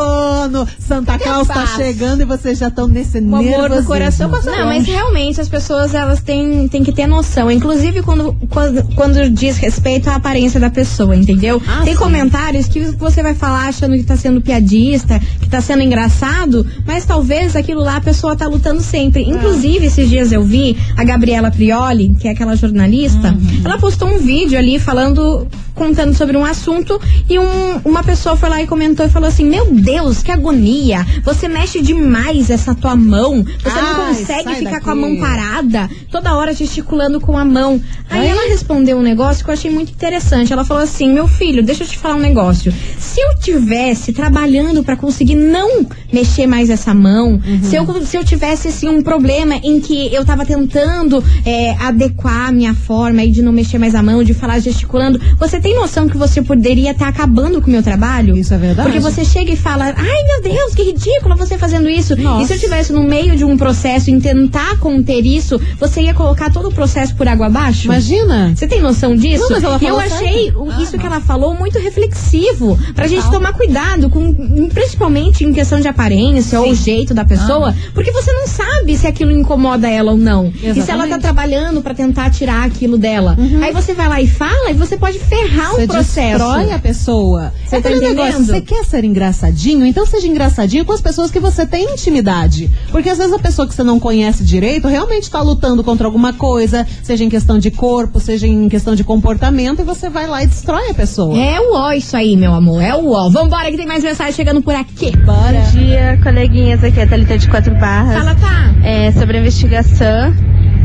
No 0.51 0.67
Santa 0.79 1.17
Claus 1.19 1.47
tá 1.47 1.65
chegando 1.75 2.21
e 2.21 2.25
vocês 2.25 2.57
já 2.57 2.67
estão 2.69 2.87
nesse 2.87 3.17
O 3.17 3.21
amor 3.21 3.39
no 3.41 3.41
nervosismo. 3.43 3.87
coração 3.87 4.29
passa 4.29 4.51
Não, 4.51 4.65
mas 4.67 4.85
realmente 4.85 5.41
as 5.41 5.49
pessoas 5.49 5.93
elas 5.93 6.21
têm, 6.21 6.67
têm 6.67 6.83
que 6.83 6.91
ter 6.91 7.07
noção. 7.07 7.51
Inclusive 7.51 8.01
quando, 8.01 8.35
quando, 8.49 8.83
quando 8.95 9.29
diz 9.29 9.57
respeito 9.57 10.09
à 10.09 10.15
aparência 10.15 10.59
da 10.59 10.69
pessoa, 10.69 11.15
entendeu? 11.15 11.61
Ah, 11.67 11.81
Tem 11.83 11.93
sim. 11.93 11.99
comentários 11.99 12.67
que 12.67 12.79
você 12.91 13.21
vai 13.21 13.35
falar 13.35 13.67
achando 13.67 13.95
que 13.97 14.03
tá 14.03 14.15
sendo 14.15 14.41
piadista, 14.41 15.19
que 15.41 15.49
tá 15.49 15.59
sendo 15.61 15.81
engraçado, 15.83 16.65
mas 16.85 17.03
talvez 17.05 17.55
aquilo 17.55 17.81
lá 17.81 17.97
a 17.97 18.01
pessoa 18.01 18.35
tá 18.35 18.47
lutando 18.47 18.81
sempre. 18.81 19.23
Ah. 19.25 19.29
Inclusive, 19.35 19.85
esses 19.87 20.09
dias 20.09 20.31
eu 20.31 20.43
vi 20.43 20.77
a 20.95 21.03
Gabriela 21.03 21.51
Prioli, 21.51 22.15
que 22.19 22.27
é 22.27 22.31
aquela 22.31 22.55
jornalista, 22.55 23.29
Uhum. 23.29 23.61
ela 23.65 23.77
postou 23.77 24.07
um 24.07 24.19
vídeo 24.19 24.44
ali 24.53 24.77
falando, 24.77 25.47
contando 25.73 26.13
sobre 26.13 26.35
um 26.37 26.43
assunto 26.45 26.99
e 27.29 27.39
um- 27.39 27.79
uma 27.85 28.03
pessoa 28.03 28.35
foi 28.35 28.49
lá 28.49 28.61
e 28.61 28.67
comentou 28.67 29.05
e 29.05 29.09
falou 29.09 29.29
assim: 29.29 29.45
Meu 29.45 29.71
Deus, 29.73 30.21
que 30.21 30.31
agonia! 30.31 31.05
Você 31.23 31.47
mexe 31.47 31.81
demais 31.81 32.49
essa 32.49 32.75
tua 32.75 32.95
mão. 32.95 33.43
Você 33.63 33.81
não 33.81 34.01
Ai, 34.01 34.07
consegue 34.15 34.43
sai 34.43 34.55
ficar 34.55 34.81
com 34.81 34.89
a 34.91 34.95
daqui. 34.95 34.99
mão 35.07 35.17
parada, 35.17 35.89
toda 36.11 36.35
hora 36.35 36.53
gesticulando 36.53 37.19
com 37.19 37.37
a 37.37 37.45
mão. 37.45 37.81
Aí 38.09 38.21
Aí? 38.21 38.27
ela 38.27 38.49
respondeu 38.49 38.97
um 38.97 39.01
negócio 39.01 39.43
que 39.43 39.49
eu 39.49 39.53
achei 39.53 39.71
muito 39.71 39.91
interessante. 39.91 40.51
Ela 40.51 40.65
falou 40.65 40.83
assim: 40.83 41.11
Meu 41.11 41.27
filho, 41.27 41.63
deixa 41.63 41.83
eu 41.83 41.87
te 41.87 41.97
falar 41.97 42.15
um 42.15 42.19
negócio. 42.19 42.73
Se 42.99 43.19
eu 43.21 43.37
tivesse 43.39 44.11
trabalhando 44.13 44.83
pra 44.83 44.95
conseguir 44.95 45.35
não 45.35 45.85
mexer 46.11 46.45
mais 46.47 46.69
essa 46.69 46.93
mão, 46.93 47.39
Uhum. 47.45 47.63
se, 47.63 47.75
eu, 47.75 48.05
se 48.05 48.17
eu 48.17 48.23
tivesse 48.23 48.67
assim 48.67 48.87
um 48.89 49.01
problema 49.01 49.55
em 49.63 49.79
que 49.79 50.13
eu 50.13 50.25
tava 50.25 50.45
tentando 50.45 51.23
é, 51.45 51.71
adequar 51.79 52.49
a 52.49 52.51
minha 52.51 52.73
forma 52.73 53.21
aí 53.21 53.31
de 53.31 53.41
não 53.41 53.51
mexer 53.51 53.77
mais 53.77 53.95
a 53.95 54.01
mão, 54.03 54.23
de 54.23 54.33
falar 54.35 54.59
gesticulando, 54.59 55.19
você 55.39 55.59
tem 55.59 55.75
noção 55.75 56.07
que 56.07 56.17
você 56.17 56.41
poderia 56.41 56.91
estar 56.91 57.07
acabando 57.07 57.61
com 57.61 57.67
o 57.67 57.71
meu 57.71 57.81
trabalho? 57.83 58.37
Isso 58.37 58.53
é 58.53 58.57
verdade. 58.57 58.89
Porque 58.89 58.99
você 59.01 59.25
chega 59.25 59.51
e 59.51 59.55
fala, 59.55 59.85
ai 59.97 60.23
meu 60.23 60.53
Deus, 60.53 60.75
que 60.75 60.83
ridículo 60.83 61.35
você 61.35 61.57
fazendo 61.57 61.89
isso. 61.89 62.15
Nossa. 62.15 62.43
E 62.43 62.47
se 62.47 62.53
eu 62.53 62.59
tivesse 62.59 62.93
no 62.93 63.03
meio 63.03 63.35
de 63.35 63.43
um 63.43 63.57
processo 63.57 64.11
em 64.11 64.19
tentar 64.19 64.77
conter 64.79 65.25
isso, 65.25 65.59
você 65.79 66.01
ia 66.01 66.13
colocar 66.13 66.51
todo 66.51 66.69
o 66.69 66.73
processo 66.73 67.15
por 67.15 67.27
água 67.27 67.47
abaixo? 67.47 67.85
Imagina. 67.85 68.53
Você 68.55 68.67
tem 68.67 68.81
noção 68.81 69.15
disso? 69.15 69.43
Não, 69.43 69.49
mas 69.51 69.63
ela 69.63 69.75
eu 69.75 69.79
falou 69.79 69.99
achei 69.99 70.43
certo. 70.45 70.61
o- 70.63 70.81
isso 70.81 70.97
que 70.97 71.05
ela 71.05 71.19
falou 71.21 71.55
muito 71.55 71.79
reflexivo. 71.79 72.77
Pra 72.93 73.07
gente 73.07 73.29
tomar 73.31 73.53
cuidado, 73.53 74.09
com, 74.09 74.67
principalmente 74.69 75.43
em 75.43 75.53
questão 75.53 75.79
de 75.79 75.87
aparência 75.87 76.59
ou 76.59 76.73
jeito 76.75 77.13
da 77.13 77.23
pessoa, 77.25 77.73
porque 77.93 78.11
você 78.11 78.31
não 78.31 78.47
sabe 78.47 78.97
se 78.97 79.07
aquilo 79.07 79.31
incomoda 79.31 79.89
ela 79.89 80.11
ou 80.11 80.17
não. 80.17 80.51
E 80.55 80.59
se 80.59 80.67
ela 80.67 80.73
tá 80.73 80.79
Exatamente. 80.79 81.21
trabalhando 81.21 81.81
pra 81.81 81.93
tentar 81.93 82.29
tirar 82.29 82.63
aquilo 82.65 82.97
dela. 82.97 83.37
Aí 83.61 83.71
você 83.71 83.93
vai 83.93 84.07
lá 84.07 84.21
e 84.21 84.24
fala 84.27 84.71
e 84.71 84.73
você 84.73 84.97
pode 84.97 85.19
ferrar 85.19 85.71
Você 85.71 85.83
o 85.83 85.87
processo. 85.87 86.37
destrói 86.37 86.71
a 86.71 86.79
pessoa. 86.79 87.53
Você 87.65 87.75
é 87.75 87.81
tá 87.81 87.89
aquele 87.89 88.07
negócio, 88.07 88.39
entendendo? 88.39 88.45
você 88.47 88.61
quer 88.61 88.83
ser 88.85 89.03
engraçadinho? 89.03 89.85
Então 89.85 90.05
seja 90.05 90.27
engraçadinho 90.27 90.85
com 90.85 90.93
as 90.93 91.01
pessoas 91.01 91.31
que 91.31 91.39
você 91.39 91.65
tem 91.65 91.91
intimidade. 91.93 92.69
Porque 92.91 93.09
às 93.09 93.17
vezes 93.17 93.33
a 93.33 93.39
pessoa 93.39 93.67
que 93.67 93.73
você 93.75 93.83
não 93.83 93.99
conhece 93.99 94.43
direito 94.43 94.87
realmente 94.87 95.29
tá 95.29 95.41
lutando 95.41 95.83
contra 95.83 96.05
alguma 96.07 96.33
coisa, 96.33 96.85
seja 97.03 97.23
em 97.23 97.29
questão 97.29 97.57
de 97.57 97.71
corpo, 97.71 98.19
seja 98.19 98.47
em 98.47 98.69
questão 98.69 98.95
de 98.95 99.03
comportamento, 99.03 99.81
e 99.81 99.83
você 99.83 100.09
vai 100.09 100.27
lá 100.27 100.43
e 100.43 100.47
destrói 100.47 100.89
a 100.89 100.93
pessoa. 100.93 101.37
É 101.37 101.59
o 101.59 101.73
ó 101.73 101.91
isso 101.91 102.15
aí, 102.15 102.35
meu 102.35 102.53
amor. 102.53 102.81
É 102.81 102.95
o 102.95 103.11
ó. 103.11 103.29
Vambora 103.29 103.69
que 103.71 103.77
tem 103.77 103.85
mais 103.87 104.03
mensagem 104.03 104.33
chegando 104.33 104.61
por 104.61 104.75
aqui. 104.75 105.15
Bora. 105.17 105.59
Bom 105.59 105.79
dia, 105.79 106.19
coleguinhas. 106.23 106.83
Aqui 106.83 106.99
é 106.99 107.03
a 107.03 107.07
Thalita 107.07 107.37
de 107.37 107.47
Quatro 107.49 107.73
Barras. 107.75 108.17
Fala, 108.17 108.35
tá. 108.35 108.73
É, 108.83 109.11
sobre 109.11 109.37
a 109.37 109.39
investigação, 109.41 110.33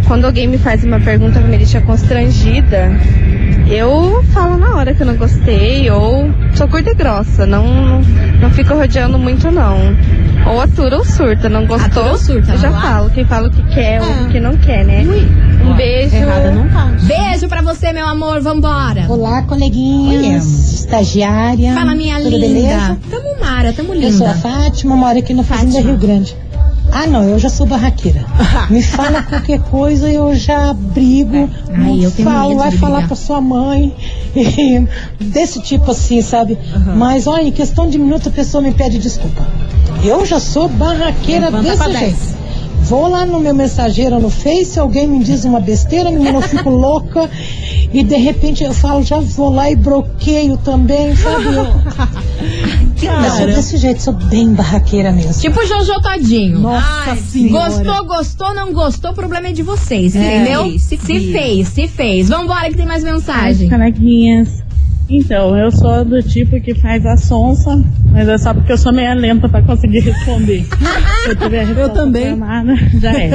quando 0.06 0.24
alguém 0.24 0.46
me 0.48 0.58
faz 0.58 0.82
uma 0.84 1.00
pergunta 1.00 1.40
que 1.40 1.46
me 1.48 1.56
deixa 1.56 1.80
constrangida, 1.80 2.90
eu 3.68 4.22
falo 4.32 4.58
na 4.58 4.74
hora 4.76 4.92
que 4.94 5.02
eu 5.02 5.06
não 5.06 5.16
gostei, 5.16 5.88
ou 5.90 6.28
sou 6.54 6.66
curta 6.68 6.90
e 6.90 6.94
grossa, 6.94 7.46
não, 7.46 8.00
não 8.40 8.50
fico 8.50 8.74
rodeando 8.74 9.18
muito 9.18 9.50
não. 9.50 9.76
Ou 10.46 10.60
atura 10.60 10.96
ou 10.96 11.04
surta, 11.04 11.48
não 11.48 11.66
gostou, 11.66 11.86
Atura 12.02 12.12
ou 12.12 12.18
surta, 12.18 12.52
eu 12.52 12.58
já 12.58 12.70
lá. 12.70 12.80
falo, 12.80 13.10
quem 13.10 13.24
fala 13.24 13.48
o 13.48 13.50
que 13.50 13.62
quer 13.74 14.00
ou 14.02 14.08
o 14.08 14.28
que 14.30 14.40
não 14.40 14.56
quer, 14.56 14.84
né? 14.84 15.04
Um 15.62 15.76
beijo. 15.76 16.16
Errada 16.16 16.50
não 16.50 16.66
tá. 16.68 16.90
Beijo 17.02 17.46
pra 17.46 17.60
você, 17.60 17.92
meu 17.92 18.06
amor. 18.06 18.40
Vambora. 18.40 19.04
Olá, 19.08 19.42
coleguinhas, 19.42 20.72
estagiária. 20.72 21.74
Fala, 21.74 21.94
minha 21.94 22.16
Tudo 22.16 22.30
linda. 22.30 22.46
beleza? 22.46 22.98
Tamo 23.10 23.40
Mara, 23.40 23.72
tamo 23.74 23.94
Eu 23.94 24.10
sou 24.12 24.26
a 24.26 24.30
linda. 24.32 24.40
Fátima, 24.40 24.96
moro 24.96 25.18
aqui 25.18 25.34
no 25.34 25.42
Fazenda 25.42 25.72
Fátima. 25.72 25.90
Rio 25.90 25.98
Grande. 26.00 26.36
Ah, 26.92 27.06
não, 27.06 27.24
eu 27.24 27.38
já 27.38 27.48
sou 27.48 27.66
barraqueira. 27.66 28.24
Me 28.68 28.82
fala 28.82 29.22
qualquer 29.22 29.60
coisa, 29.60 30.10
eu 30.10 30.34
já 30.34 30.72
brigo. 30.72 31.48
Ai, 31.68 31.76
não 31.76 32.02
eu 32.02 32.10
falo, 32.10 32.56
vai 32.56 32.70
falar 32.72 33.06
pra 33.06 33.16
sua 33.16 33.40
mãe. 33.40 33.94
Desse 35.20 35.60
tipo 35.60 35.90
assim, 35.90 36.22
sabe? 36.22 36.58
Mas, 36.96 37.26
olha, 37.26 37.42
em 37.42 37.52
questão 37.52 37.88
de 37.88 37.98
minuto 37.98 38.28
a 38.28 38.32
pessoa 38.32 38.62
me 38.62 38.72
pede 38.72 38.98
desculpa. 38.98 39.46
Eu 40.02 40.24
já 40.24 40.40
sou 40.40 40.68
barraqueira 40.68 41.46
Levanta 41.46 41.76
pra 41.76 41.86
desse 41.86 41.98
jeito. 41.98 42.40
Vou 42.82 43.08
lá 43.08 43.24
no 43.24 43.38
meu 43.38 43.54
mensageiro 43.54 44.18
no 44.18 44.30
Face, 44.30 44.78
alguém 44.80 45.06
me 45.06 45.22
diz 45.22 45.44
uma 45.44 45.60
besteira, 45.60 46.10
menina, 46.10 46.38
eu 46.38 46.42
fico 46.42 46.68
louca. 46.70 47.30
E 47.92 48.02
de 48.02 48.16
repente 48.16 48.64
eu 48.64 48.72
falo, 48.72 49.02
já 49.02 49.18
vou 49.18 49.50
lá 49.50 49.70
e 49.70 49.76
bloqueio 49.76 50.56
também, 50.56 51.14
sabe? 51.14 51.44
Eu, 53.02 53.12
eu 53.12 53.30
sou 53.30 53.46
desse 53.46 53.76
jeito, 53.76 54.02
sou 54.02 54.12
bem 54.12 54.52
barraqueira 54.52 55.10
mesmo. 55.12 55.40
Tipo 55.40 55.64
Jojo 55.66 56.00
Todinho. 56.00 56.58
Nossa 56.58 57.10
Ai, 57.10 57.16
Senhora. 57.16 57.68
Gostou, 57.70 58.04
gostou, 58.06 58.54
não 58.54 58.72
gostou, 58.72 59.10
o 59.12 59.14
problema 59.14 59.48
é 59.48 59.52
de 59.52 59.62
vocês, 59.62 60.14
É, 60.14 60.36
entendeu? 60.36 60.78
se 60.78 60.96
se 60.96 61.32
fez, 61.32 61.68
se 61.68 61.88
fez. 61.88 62.28
Vambora 62.28 62.68
que 62.68 62.76
tem 62.76 62.86
mais 62.86 63.02
mensagem. 63.02 63.68
Canequinhas. 63.68 64.60
Então, 65.08 65.56
eu 65.58 65.72
sou 65.72 66.04
do 66.04 66.22
tipo 66.22 66.60
que 66.60 66.72
faz 66.72 67.04
a 67.04 67.16
sonsa, 67.16 67.82
mas 68.12 68.28
é 68.28 68.38
só 68.38 68.54
porque 68.54 68.70
eu 68.70 68.78
sou 68.78 68.92
meio 68.92 69.12
lenta 69.14 69.48
pra 69.48 69.60
conseguir 69.60 70.00
responder. 70.00 70.64
Se 71.22 71.28
eu 71.30 71.36
tiver 71.36 71.66
resposta 71.66 71.94
também. 71.94 72.26
programada, 72.36 72.76
já 73.00 73.12
é. 73.12 73.30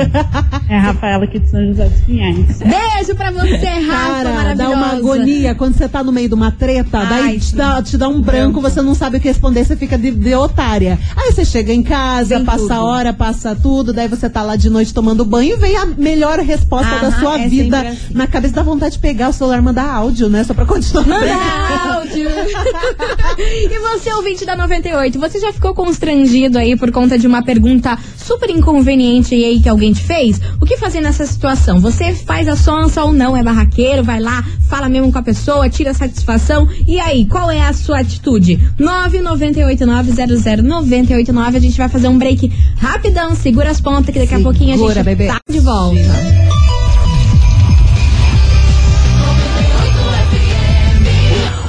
É 0.69 0.75
a 0.77 0.81
Rafaela 0.81 1.23
aqui 1.25 1.39
de 1.39 1.49
São 1.49 1.65
José 1.67 1.85
dos 1.87 1.99
Pinhais. 2.01 2.59
Beijo 2.59 3.15
pra 3.15 3.31
você, 3.31 3.65
Rafa, 3.65 4.23
Cara, 4.23 4.55
dá 4.55 4.69
uma 4.69 4.93
agonia 4.93 5.53
quando 5.55 5.75
você 5.75 5.87
tá 5.87 6.03
no 6.03 6.11
meio 6.11 6.27
de 6.27 6.33
uma 6.33 6.51
treta, 6.51 6.99
Ai, 6.99 7.07
daí 7.09 7.39
te 7.39 7.55
dá, 7.55 7.81
te 7.81 7.97
dá 7.97 8.07
um 8.07 8.21
branco, 8.21 8.59
você 8.61 8.81
não 8.81 8.95
sabe 8.95 9.17
o 9.17 9.19
que 9.19 9.27
responder, 9.27 9.63
você 9.65 9.75
fica 9.75 9.97
de, 9.97 10.11
de 10.11 10.33
otária. 10.33 10.97
Aí 11.15 11.31
você 11.31 11.45
chega 11.45 11.71
em 11.73 11.83
casa, 11.83 12.37
Vem 12.37 12.45
passa 12.45 12.57
tudo. 12.59 12.71
a 12.73 12.83
hora, 12.83 13.13
passa 13.13 13.55
tudo, 13.55 13.93
daí 13.93 14.07
você 14.07 14.29
tá 14.29 14.41
lá 14.41 14.55
de 14.55 14.69
noite 14.69 14.93
tomando 14.93 15.23
banho 15.23 15.55
e 15.55 15.57
vem 15.59 15.77
a 15.77 15.85
melhor 15.85 16.39
resposta 16.39 16.89
da 16.99 17.07
Aham, 17.07 17.19
sua 17.19 17.39
é 17.41 17.47
vida. 17.47 17.81
assim. 17.81 17.97
Na 18.13 18.25
cabeça 18.27 18.55
dá 18.55 18.63
vontade 18.63 18.93
de 18.93 18.99
pegar 18.99 19.29
o 19.29 19.33
celular 19.33 19.59
e 19.59 19.61
mandar 19.61 19.87
áudio, 19.89 20.29
né? 20.29 20.43
Só 20.43 20.53
pra 20.53 20.65
continuar. 20.65 21.05
Manda 21.07 21.95
áudio. 21.95 22.29
e 23.37 23.79
você, 23.79 24.11
ouvinte 24.13 24.45
da 24.45 24.55
98, 24.55 25.19
você 25.19 25.39
já 25.39 25.53
ficou 25.53 25.73
constrangido 25.73 26.57
aí 26.57 26.75
por 26.75 26.91
conta 26.91 27.17
de 27.17 27.27
uma 27.27 27.43
pergunta 27.43 27.74
super 28.17 28.49
inconveniente 28.49 29.33
aí 29.35 29.59
que 29.59 29.69
alguém 29.69 29.93
te 29.93 30.01
fez? 30.01 30.39
O 30.61 30.65
que 30.65 30.77
fazer 30.77 31.01
nessa 31.01 31.25
situação? 31.25 31.79
Você 31.79 32.13
faz 32.13 32.47
a 32.47 32.55
sonsa 32.55 33.03
ou 33.03 33.11
não? 33.13 33.35
É 33.35 33.43
barraqueiro? 33.43 34.03
Vai 34.03 34.19
lá, 34.19 34.43
fala 34.69 34.87
mesmo 34.89 35.11
com 35.11 35.17
a 35.19 35.23
pessoa, 35.23 35.69
tira 35.69 35.93
satisfação. 35.93 36.67
E 36.87 36.99
aí, 36.99 37.25
qual 37.25 37.49
é 37.51 37.61
a 37.61 37.73
sua 37.73 37.99
atitude? 37.99 38.59
998900989. 38.79 41.55
A 41.55 41.59
gente 41.59 41.77
vai 41.77 41.89
fazer 41.89 42.07
um 42.07 42.17
break 42.17 42.51
rapidão. 42.77 43.35
Segura 43.35 43.69
as 43.71 43.81
pontas 43.81 44.13
que 44.13 44.19
daqui 44.19 44.35
a 44.35 44.39
pouquinho 44.39 44.71
a 44.73 44.77
Segura, 44.77 44.95
gente 44.95 45.05
bebê. 45.05 45.27
tá 45.27 45.39
de 45.49 45.59
volta. 45.59 45.99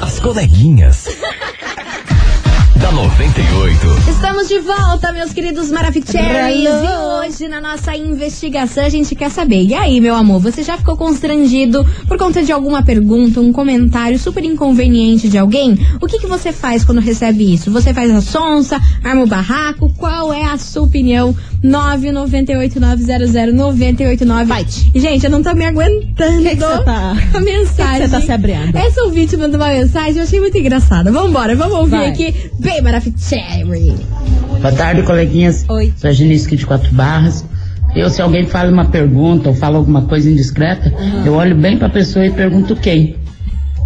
As 0.00 0.20
coleguinhas. 0.20 1.08
Da 2.86 2.92
98. 2.92 3.80
Estamos 4.08 4.46
de 4.48 4.60
volta, 4.60 5.10
meus 5.12 5.32
queridos 5.32 5.72
Maravicheries. 5.72 6.68
E 6.68 7.26
hoje, 7.26 7.48
na 7.48 7.60
nossa 7.60 7.96
investigação, 7.96 8.84
a 8.84 8.88
gente 8.88 9.12
quer 9.16 9.28
saber. 9.28 9.64
E 9.64 9.74
aí, 9.74 10.00
meu 10.00 10.14
amor, 10.14 10.38
você 10.40 10.62
já 10.62 10.78
ficou 10.78 10.96
constrangido 10.96 11.84
por 12.06 12.16
conta 12.16 12.44
de 12.44 12.52
alguma 12.52 12.84
pergunta, 12.84 13.40
um 13.40 13.52
comentário 13.52 14.16
super 14.20 14.44
inconveniente 14.44 15.28
de 15.28 15.36
alguém? 15.36 15.76
O 16.00 16.06
que, 16.06 16.20
que 16.20 16.28
você 16.28 16.52
faz 16.52 16.84
quando 16.84 17.00
recebe 17.00 17.52
isso? 17.52 17.72
Você 17.72 17.92
faz 17.92 18.08
a 18.12 18.20
sonsa, 18.20 18.80
arma 19.02 19.24
o 19.24 19.26
barraco? 19.26 19.92
Qual 19.98 20.32
é 20.32 20.44
a 20.44 20.56
sua 20.56 20.84
opinião? 20.84 21.34
998900989. 21.64 24.44
Vai. 24.44 24.64
Gente, 24.94 25.24
eu 25.24 25.30
não 25.30 25.42
tô 25.42 25.52
me 25.54 25.64
aguentando. 25.66 26.42
Que 26.42 26.50
que 26.50 26.56
você 26.56 26.84
tá- 26.84 27.16
A 27.34 27.40
mensagem. 27.40 28.02
que 28.02 28.02
que 28.02 28.08
você 28.08 28.08
tá 28.08 28.20
se 28.20 28.30
abrindo? 28.30 28.76
Essa 28.76 29.02
ouvinte 29.02 29.36
mandou 29.36 29.58
uma 29.60 29.70
mensagem, 29.70 30.18
eu 30.18 30.22
achei 30.22 30.38
muito 30.38 30.56
engraçada. 30.56 31.10
Vambora, 31.10 31.56
vamos 31.56 31.76
ouvir 31.78 31.90
Vai. 31.90 32.10
aqui. 32.10 32.32
Bem 32.76 32.82
Maravicherry. 32.82 33.96
Boa 34.60 34.72
tarde, 34.72 35.02
coleguinhas. 35.02 35.64
Oi. 35.66 35.94
Sou 35.96 36.10
a 36.10 36.12
Genisque 36.12 36.58
de 36.58 36.66
Quatro 36.66 36.92
Barras. 36.92 37.42
Eu, 37.94 38.10
se 38.10 38.20
alguém 38.20 38.46
fala 38.46 38.70
uma 38.70 38.84
pergunta 38.84 39.48
ou 39.48 39.54
fala 39.54 39.78
alguma 39.78 40.02
coisa 40.02 40.30
indiscreta, 40.30 40.92
eu 41.24 41.32
olho 41.32 41.56
bem 41.56 41.78
pra 41.78 41.88
pessoa 41.88 42.26
e 42.26 42.30
pergunto 42.30 42.76
quem. 42.76 43.16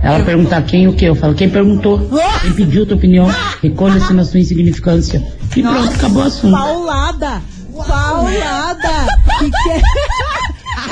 Ela 0.02 0.25
perguntar 0.25 0.62
quem 0.62 0.88
o 0.88 0.92
que? 0.92 1.04
Eu 1.04 1.14
falo, 1.14 1.35
quem 1.35 1.49
perguntou? 1.49 2.00
Quem 2.42 2.52
pediu 2.52 2.85
tua 2.85 2.97
opinião? 2.97 3.32
Recolha-se 3.62 4.12
na 4.12 4.25
sua 4.25 4.40
insignificância. 4.40 5.23
E 5.54 5.62
pronto, 5.62 5.94
acabou 5.94 6.25
o 6.25 6.26
assunto. 6.26 6.50
Paulada! 6.50 7.42
Paulada! 7.87 9.06
que 9.38 9.50
que 9.50 9.70
é? 9.70 9.82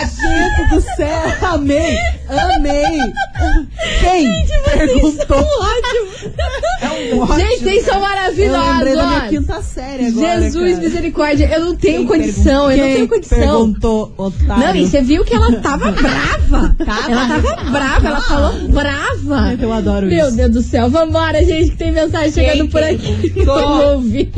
Gente 0.06 0.70
do 0.74 0.80
céu, 0.80 1.22
amei! 1.42 1.98
Amei! 2.28 3.12
Quem 4.00 4.44
perguntou? 4.64 5.38
É 6.80 7.14
um 7.14 7.20
ótimo. 7.20 7.38
Gente, 7.38 7.58
vocês 7.64 7.84
são 7.84 7.94
Eu 7.96 8.02
lembrei 8.02 8.48
da 8.48 8.58
minha 8.58 8.74
maravilhosos. 8.74 9.28
quinta 9.28 9.62
série 9.62 10.06
agora, 10.06 10.40
Jesus, 10.42 10.70
cara. 10.74 10.82
misericórdia. 10.88 11.50
Eu 11.52 11.60
não 11.64 11.76
tenho 11.76 11.98
Quem 11.98 12.06
condição, 12.06 12.70
eu 12.70 12.76
não 12.76 12.84
Quem 12.84 12.94
tenho 12.94 13.08
condição. 13.08 13.38
perguntou, 13.38 14.14
otário? 14.16 14.64
Não, 14.66 14.76
e 14.76 14.86
você 14.86 15.00
viu 15.02 15.24
que 15.24 15.34
ela 15.34 15.52
tava 15.60 15.90
brava. 15.92 16.76
ela 17.08 17.28
tava 17.28 17.70
brava, 17.70 18.08
ela 18.08 18.20
falou 18.20 18.52
brava. 18.68 19.56
Eu 19.60 19.72
adoro 19.72 20.06
Meu 20.06 20.28
isso. 20.28 20.36
Deus 20.36 20.50
do 20.52 20.62
céu, 20.62 20.88
vambora, 20.90 21.44
gente, 21.44 21.70
que 21.72 21.76
tem 21.76 21.90
mensagem 21.92 22.32
chegando 22.32 22.68
por 22.70 22.82
aqui. 22.82 23.32
Vamos 23.44 23.84
ouvir. 23.94 24.30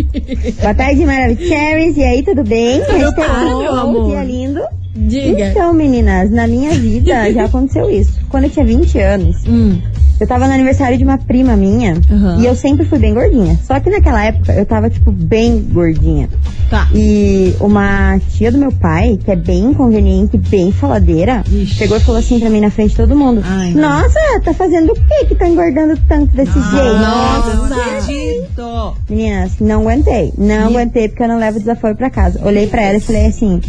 Boa 0.60 0.74
tarde, 0.74 1.04
Maravicheries. 1.04 1.96
E 1.96 2.02
aí, 2.04 2.22
tudo 2.22 2.44
bem? 2.44 2.80
Tudo 2.84 3.12
bom, 3.14 3.58
meu 3.62 3.74
amor. 3.74 4.10
dia 4.10 4.24
lindo. 4.24 4.79
Diga. 4.94 5.48
Então, 5.50 5.72
meninas, 5.72 6.30
na 6.30 6.46
minha 6.46 6.70
vida 6.72 7.30
já 7.32 7.44
aconteceu 7.44 7.88
isso. 7.90 8.12
Quando 8.28 8.44
eu 8.44 8.50
tinha 8.50 8.64
20 8.64 8.98
anos, 8.98 9.36
Hum. 9.46 9.80
eu 10.20 10.26
tava 10.26 10.46
no 10.46 10.52
aniversário 10.52 10.98
de 10.98 11.04
uma 11.04 11.16
prima 11.18 11.56
minha 11.56 11.94
Aham. 12.10 12.38
e 12.40 12.46
eu 12.46 12.54
sempre 12.56 12.84
fui 12.84 12.98
bem 12.98 13.14
gordinha. 13.14 13.58
Só 13.64 13.78
que 13.80 13.88
naquela 13.90 14.24
época 14.24 14.52
eu 14.52 14.66
tava, 14.66 14.90
tipo, 14.90 15.10
bem 15.12 15.60
gordinha. 15.72 16.28
Tá. 16.68 16.88
E 16.94 17.54
uma 17.60 18.18
tia 18.30 18.52
do 18.52 18.58
meu 18.58 18.70
pai, 18.70 19.18
que 19.24 19.30
é 19.30 19.34
bem 19.36 19.64
inconveniente, 19.66 20.38
bem 20.38 20.70
faladeira, 20.70 21.42
Ixi. 21.50 21.66
chegou 21.74 21.96
e 21.96 22.00
falou 22.00 22.20
assim 22.20 22.38
pra 22.38 22.48
mim 22.48 22.60
na 22.60 22.70
frente 22.70 22.90
de 22.90 22.96
todo 22.96 23.16
mundo: 23.16 23.42
Ai, 23.44 23.72
não. 23.72 23.82
Nossa, 24.02 24.18
tá 24.44 24.54
fazendo 24.54 24.92
o 24.92 24.94
que 24.94 25.24
que 25.26 25.34
tá 25.34 25.48
engordando 25.48 25.98
tanto 26.08 26.32
desse 26.36 26.52
jeito? 26.52 26.96
Nossa! 26.96 28.94
Meninas, 29.08 29.58
não 29.60 29.80
aguentei. 29.82 30.32
Não 30.38 30.68
aguentei 30.68 31.08
porque 31.08 31.22
eu 31.24 31.28
não 31.28 31.38
levo 31.38 31.58
desaforo 31.58 31.96
pra 31.96 32.08
casa. 32.10 32.40
Olhei 32.44 32.66
pra 32.68 32.82
ela 32.82 32.98
e 32.98 33.00
falei 33.00 33.26
assim: 33.26 33.60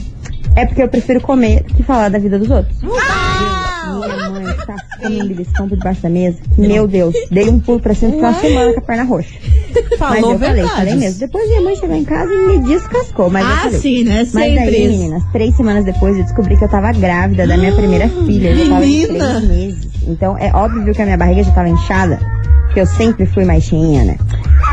é 0.55 0.65
porque 0.65 0.81
eu 0.84 0.88
prefiro 0.89 1.22
comer 1.22 1.63
do 1.63 1.74
que 1.74 1.84
falar 1.84 2.10
da 2.10 2.20
vida 2.20 2.38
dos 2.39 2.50
outros. 2.50 2.77
Minha 2.81 4.29
mãe 4.29 4.46
tá 4.65 4.75
comendo 5.01 5.27
beliscão 5.29 5.67
por 5.67 5.77
debaixo 5.77 6.01
da 6.01 6.10
mesa. 6.10 6.38
Que, 6.55 6.62
meu 6.62 6.88
Deus, 6.88 7.13
dei 7.29 7.50
um 7.50 7.60
pulo 7.60 7.79
pra 7.79 7.93
cima 7.93 8.15
e 8.15 8.20
uma 8.20 8.34
semana 8.34 8.74
com 8.74 8.79
a 8.79 8.84
perna 8.84 9.03
roxa. 9.03 9.34
Mas 9.74 9.98
Falou 10.00 10.31
eu 10.34 10.39
falei, 10.39 10.53
verdade. 10.55 10.75
falei 10.75 10.96
mesmo. 10.96 11.20
Depois 11.20 11.48
minha 11.48 11.62
mãe 11.62 11.75
chegou 11.75 11.96
em 11.96 12.03
casa 12.03 12.31
e 12.31 12.38
me 12.48 12.60
descascou. 12.60 13.29
Mas 13.29 13.46
eu 13.46 13.51
Ah, 13.53 13.58
falei. 13.58 13.79
sim, 13.79 14.03
né? 14.03 14.17
Mas 14.20 14.29
Sempre 14.31 14.55
daí, 14.55 14.86
isso. 14.86 14.91
meninas, 14.98 15.24
três 15.31 15.55
semanas 15.55 15.86
depois 15.86 16.17
eu 16.17 16.24
descobri 16.24 16.58
que 16.58 16.63
eu 16.63 16.70
tava 16.70 16.91
grávida 16.93 17.48
da 17.48 17.58
minha 17.58 17.74
primeira 17.74 18.08
filha. 18.10 18.50
Eu 18.50 18.55
já 18.58 18.63
tava 18.70 18.79
Menina! 18.81 19.25
três 19.36 19.43
meses. 19.50 19.88
Então 20.08 20.38
é 20.38 20.51
óbvio 20.53 20.93
que 20.93 21.01
a 21.01 21.05
minha 21.05 21.17
barriga 21.17 21.43
já 21.43 21.51
tava 21.51 21.70
inchada. 21.70 22.20
Porque 22.65 22.79
eu 22.79 22.86
sempre 22.86 23.25
fui 23.25 23.43
mais 23.43 23.63
cheinha, 23.63 24.03
né? 24.05 24.17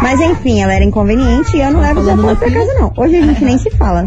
Mas 0.02 0.20
enfim, 0.20 0.60
ela 0.62 0.72
era 0.72 0.84
inconveniente 0.84 1.56
e 1.56 1.60
eu 1.60 1.70
não 1.72 1.80
levo 1.80 2.02
da 2.04 2.14
pra 2.36 2.50
casa, 2.50 2.74
não. 2.74 2.92
Hoje 2.96 3.16
a 3.16 3.22
gente 3.22 3.44
nem 3.44 3.58
se 3.58 3.70
fala. 3.70 4.04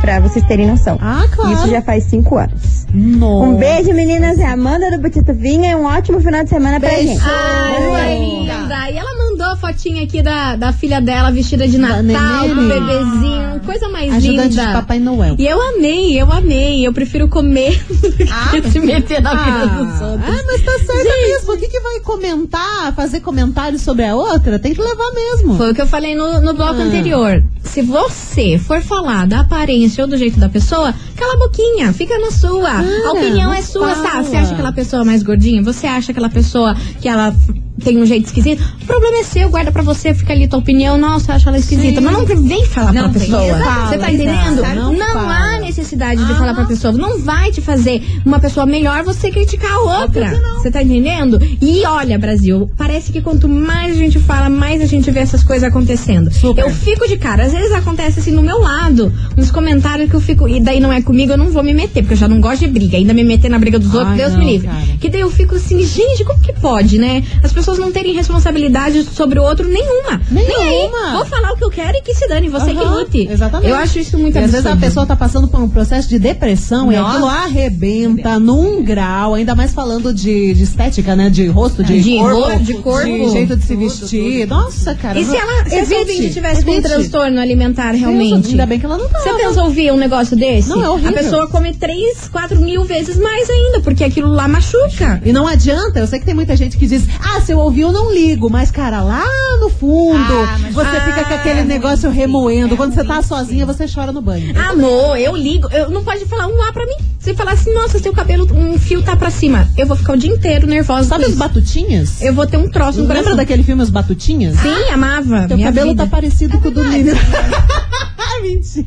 Pra 0.00 0.18
vocês 0.18 0.44
terem 0.46 0.66
noção. 0.66 0.98
Ah, 1.00 1.24
claro. 1.30 1.52
Isso 1.52 1.68
já 1.68 1.82
faz 1.82 2.04
cinco 2.04 2.38
anos. 2.38 2.86
Nossa. 2.92 3.46
Um 3.50 3.56
beijo, 3.56 3.92
meninas. 3.92 4.38
É 4.38 4.46
a 4.46 4.52
Amanda 4.52 4.90
do 4.90 4.98
Butito 4.98 5.32
Vinha 5.34 5.72
e 5.72 5.74
um 5.74 5.84
ótimo 5.84 6.20
final 6.20 6.42
de 6.42 6.48
semana 6.50 6.80
pra 6.80 6.88
Beijo. 6.88 7.08
gente. 7.08 7.22
Ai, 7.24 8.18
linda. 8.18 8.90
E 8.90 8.96
ela 8.96 9.10
mandou 9.28 9.46
a 9.46 9.56
fotinha 9.56 10.02
aqui 10.02 10.22
da, 10.22 10.56
da 10.56 10.72
filha 10.72 11.00
dela 11.00 11.30
vestida 11.30 11.68
de 11.68 11.78
Natal, 11.78 12.02
com 12.48 12.52
o 12.54 12.54
neném. 12.62 12.80
bebezinho. 12.80 13.59
Coisa 13.70 13.88
mais 13.88 14.12
Ajudante 14.12 14.48
linda. 14.48 14.66
de 14.66 14.72
Papai 14.72 14.98
Noel. 14.98 15.36
E 15.38 15.46
eu 15.46 15.60
amei, 15.62 16.20
eu 16.20 16.30
amei. 16.32 16.84
Eu 16.84 16.92
prefiro 16.92 17.28
comer 17.28 17.80
do 17.88 18.12
que 18.12 18.24
Ah, 18.24 18.50
se 18.68 18.80
meter 18.80 19.22
na 19.22 19.32
vida 19.34 19.66
dos 19.68 20.02
Ah, 20.02 20.06
outros. 20.08 20.28
ah, 20.28 20.42
mas 20.44 20.62
tá 20.62 20.72
certo 20.92 21.04
mesmo. 21.04 21.52
O 21.52 21.56
que, 21.56 21.68
que 21.68 21.78
vai 21.80 22.00
comentar, 22.00 22.92
fazer 22.96 23.20
comentários 23.20 23.82
sobre 23.82 24.04
a 24.04 24.16
outra? 24.16 24.58
Tem 24.58 24.74
que 24.74 24.80
levar 24.82 25.12
mesmo. 25.12 25.56
Foi 25.56 25.70
o 25.70 25.74
que 25.74 25.80
eu 25.82 25.86
falei 25.86 26.16
no, 26.16 26.40
no 26.40 26.52
bloco 26.52 26.80
Ah. 26.80 26.84
anterior. 26.84 27.44
Se 27.62 27.80
você 27.82 28.58
for 28.58 28.80
falar 28.82 29.26
da 29.28 29.40
aparência 29.40 30.02
ou 30.02 30.10
do 30.10 30.16
jeito 30.16 30.40
da 30.40 30.48
pessoa, 30.48 30.92
cala 31.14 31.34
a 31.34 31.38
boquinha, 31.38 31.92
fica 31.92 32.18
na 32.18 32.32
sua. 32.32 32.70
a 32.70 33.12
opinião 33.12 33.52
é 33.52 33.62
sua, 33.62 33.94
tá? 33.94 33.94
fala. 34.10 34.24
Você 34.24 34.34
acha 34.36 34.52
aquela 34.52 34.72
pessoa 34.72 35.04
mais 35.04 35.22
gordinha? 35.22 35.62
Você 35.62 35.86
acha 35.86 36.10
aquela 36.10 36.28
pessoa 36.28 36.74
que 37.00 37.08
ela 37.08 37.32
tem 37.80 37.98
um 37.98 38.06
jeito 38.06 38.26
esquisito? 38.26 38.62
O 38.82 38.86
problema 38.86 39.18
é 39.18 39.24
seu, 39.24 39.48
guarda 39.48 39.72
pra 39.72 39.82
você, 39.82 40.14
fica 40.14 40.32
ali 40.32 40.46
tua 40.48 40.58
opinião. 40.58 40.96
Nossa, 40.98 41.34
acha 41.34 41.48
ela 41.48 41.58
esquisita. 41.58 42.00
Mas 42.00 42.12
não 42.12 42.24
vem 42.26 42.64
falar 42.66 42.92
Não 42.92 43.10
pra 43.10 43.20
pessoa. 43.20 43.44
exato, 43.46 43.88
Você 43.88 43.98
tá 43.98 44.12
entendendo? 44.12 44.62
Não 44.74 44.92
Não, 44.92 45.06
fala. 45.14 45.34
há 45.56 45.58
necessidade 45.80 46.24
de 46.24 46.34
falar 46.34 46.54
pra 46.54 46.64
pessoa. 46.64 46.92
Não 46.92 47.18
vai 47.18 47.50
te 47.50 47.60
fazer 47.60 48.02
uma 48.24 48.38
pessoa 48.38 48.66
melhor 48.66 49.02
você 49.02 49.30
criticar 49.30 49.72
a 49.72 49.80
outra. 50.02 50.30
Você 50.58 50.70
tá 50.70 50.82
entendendo? 50.82 51.38
E 51.60 51.84
olha, 51.86 52.18
Brasil, 52.18 52.70
parece 52.76 53.10
que 53.12 53.20
quanto 53.20 53.48
mais 53.48 53.92
a 53.92 53.98
gente 53.98 54.18
fala, 54.18 54.48
mais 54.50 54.80
a 54.82 54.86
gente 54.86 55.10
vê 55.10 55.20
essas 55.20 55.42
coisas 55.42 55.68
acontecendo. 55.68 56.32
Super. 56.32 56.62
Eu 56.62 56.70
fico 56.70 57.08
de 57.08 57.16
cara. 57.16 57.44
Às 57.44 57.52
vezes 57.52 57.72
acontece 57.72 58.20
assim 58.20 58.30
no 58.30 58.42
meu 58.42 58.58
lado, 58.60 59.12
uns 59.36 59.50
comentários 59.50 60.08
que 60.10 60.14
eu 60.14 60.20
fico. 60.20 60.46
E 60.48 60.60
daí 60.60 60.80
não 60.80 60.92
é 60.92 61.00
comigo, 61.02 61.32
eu 61.32 61.38
não 61.38 61.48
vou 61.50 61.62
me 61.62 61.72
meter, 61.74 62.02
porque 62.02 62.14
eu 62.14 62.18
já 62.18 62.28
não 62.28 62.40
gosto 62.40 62.60
de 62.60 62.68
briga. 62.68 62.96
Ainda 62.96 63.14
me 63.14 63.24
meter 63.24 63.48
na 63.48 63.58
briga 63.58 63.78
dos 63.78 63.92
outros, 63.94 64.10
Ai, 64.12 64.16
Deus 64.18 64.32
não, 64.32 64.38
me 64.38 64.44
livre. 64.52 64.68
cara. 64.68 64.80
Que 65.00 65.08
daí 65.08 65.20
eu 65.22 65.30
fico 65.30 65.54
assim, 65.54 65.82
gente, 65.84 66.24
como 66.24 66.38
que 66.40 66.52
pode, 66.52 66.98
né? 66.98 67.24
As 67.42 67.52
pessoas 67.52 67.78
não 67.78 67.90
terem 67.90 68.12
responsabilidade 68.14 69.04
sobre 69.04 69.38
o 69.38 69.42
outro 69.42 69.66
nenhuma. 69.68 70.20
Nem 70.30 70.44
aí. 70.46 70.68
Nenhuma. 70.70 71.12
Vou 71.12 71.24
falar 71.24 71.52
o 71.52 71.56
que 71.56 71.64
eu 71.64 71.70
quero 71.70 71.96
e 71.96 72.02
que 72.02 72.14
se 72.14 72.28
dane, 72.28 72.48
você 72.48 72.72
que 72.72 72.78
Aham, 72.78 72.98
lute. 73.00 73.28
Exatamente. 73.30 73.70
Eu 73.70 73.76
acho 73.76 73.98
isso 73.98 74.18
muito 74.18 74.34
e 74.34 74.38
às 74.38 74.50
vezes 74.50 74.66
absurdo. 74.66 74.84
a 74.84 74.86
pessoa 74.88 75.06
tá 75.06 75.16
passando 75.16 75.48
por 75.48 75.60
um 75.60 75.68
processo 75.70 76.08
de 76.08 76.18
depressão 76.18 76.90
e 76.92 76.96
Nossa. 76.96 77.10
aquilo 77.12 77.26
arrebenta 77.28 78.38
num 78.38 78.82
grau, 78.82 79.34
ainda 79.34 79.54
mais 79.54 79.72
falando 79.72 80.12
de, 80.12 80.54
de 80.54 80.62
estética, 80.62 81.14
né? 81.16 81.30
De 81.30 81.46
rosto, 81.48 81.82
de, 81.84 82.00
De 82.00 82.16
corpo, 82.18 82.58
de 82.64 82.74
corpo. 82.74 83.06
de 83.06 83.30
jeito 83.30 83.56
de 83.56 83.64
se 83.64 83.76
vestir. 83.76 84.46
Nossa, 84.46 84.94
cara. 84.94 85.18
E 85.18 85.24
se 85.24 85.36
ela, 85.36 85.64
se 85.68 85.74
essa 85.76 85.94
ouvinte 85.96 86.30
tivesse 86.32 86.64
com 86.64 86.72
um 86.72 86.82
transtorno 86.82 87.40
alimentar 87.40 87.92
realmente? 87.92 88.34
Deus, 88.34 88.46
ainda 88.50 88.66
bem 88.66 88.78
que 88.78 88.86
ela 88.86 88.98
não 88.98 89.08
tá. 89.08 89.20
Você 89.20 89.32
pensa 89.34 89.62
ouvir 89.62 89.92
um 89.92 89.96
negócio 89.96 90.36
desse? 90.36 90.68
Não, 90.68 90.82
é 90.84 90.88
horrível. 90.90 91.10
A 91.10 91.22
pessoa 91.22 91.46
come 91.48 91.74
3, 91.74 92.28
4 92.28 92.60
mil 92.60 92.84
vezes 92.84 93.18
mais 93.18 93.48
ainda, 93.50 93.80
porque 93.80 94.04
aquilo 94.04 94.28
lá 94.28 94.46
machuca. 94.48 95.20
E 95.24 95.32
não 95.32 95.46
adianta, 95.46 95.98
eu 96.00 96.06
sei 96.06 96.18
que 96.18 96.24
tem 96.24 96.34
muita 96.34 96.56
gente 96.56 96.76
que 96.76 96.86
diz, 96.86 97.04
ah, 97.20 97.40
se 97.40 97.52
eu 97.52 97.58
ouvir 97.58 97.82
eu 97.82 97.92
não 97.92 98.12
ligo, 98.12 98.48
mas 98.50 98.70
cara, 98.70 99.02
lá 99.02 99.24
no 99.60 99.68
fundo, 99.70 100.18
Ah, 100.18 100.58
você 100.72 100.96
Ah, 100.96 101.00
fica 101.06 101.24
com 101.24 101.34
aquele 101.34 101.62
negócio 101.62 102.10
remoendo. 102.10 102.76
Quando 102.76 102.94
você 102.94 103.04
tá 103.04 103.22
sozinha, 103.22 103.64
você 103.66 103.86
chora 103.86 104.12
no 104.12 104.20
banho. 104.20 104.52
Amor, 104.58 105.16
eu 105.18 105.36
ligo. 105.36 105.49
Eu 105.72 105.90
não 105.90 106.04
pode 106.04 106.24
falar 106.26 106.46
um 106.46 106.62
A 106.62 106.72
pra 106.72 106.84
mim. 106.86 106.94
Você 107.18 107.34
falar 107.34 107.52
assim, 107.52 107.72
nossa, 107.74 107.98
seu 107.98 108.12
cabelo, 108.12 108.46
um 108.52 108.78
fio 108.78 109.02
tá 109.02 109.14
pra 109.16 109.30
cima. 109.30 109.68
Eu 109.76 109.86
vou 109.86 109.96
ficar 109.96 110.12
o 110.14 110.16
dia 110.16 110.30
inteiro 110.32 110.66
nervosa. 110.66 111.08
Sabe 111.08 111.24
os 111.26 111.34
batutinhas? 111.34 112.20
Eu 112.22 112.32
vou 112.34 112.46
ter 112.46 112.56
um 112.56 112.70
troço 112.70 112.98
no 112.98 113.02
Lembra 113.02 113.16
coração. 113.18 113.36
daquele 113.36 113.62
filme 113.62 113.82
Os 113.82 113.90
Batutinhas? 113.90 114.56
Sim, 114.58 114.90
amava. 114.92 115.46
Teu 115.48 115.58
cabelo 115.58 115.88
vida. 115.90 116.04
tá 116.04 116.10
parecido 116.10 116.58
com 116.60 116.68
o 116.68 116.70
do 116.70 116.84
menino. 116.84 117.18
Mentira. 118.42 118.86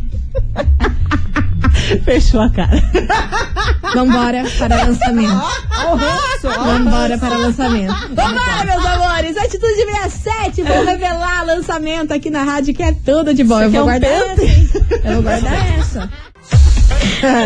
Fechou 2.05 2.41
a 2.41 2.49
cara. 2.49 2.81
Vambora 3.93 4.43
para 4.57 4.83
lançamento. 4.85 5.41
Vambora 6.41 7.17
para 7.17 7.37
lançamento. 7.37 7.93
Vambora, 8.09 8.65
meus 8.65 8.85
amores. 8.85 9.37
Atitude 9.37 9.75
67. 9.75 10.63
Vou 10.63 10.85
revelar 10.85 11.45
lançamento 11.45 12.11
aqui 12.13 12.29
na 12.29 12.43
rádio, 12.43 12.73
que 12.73 12.81
é 12.81 12.93
tudo 12.93 13.33
de 13.33 13.43
bom. 13.43 13.61
Eu 13.61 13.69
vou 13.69 13.81
um 13.81 13.83
guardar 13.85 14.09
pente? 14.35 14.41
essa. 14.43 15.07
Eu 15.07 15.13
vou 15.15 15.23
guardar 15.23 15.53
essa. 15.79 16.09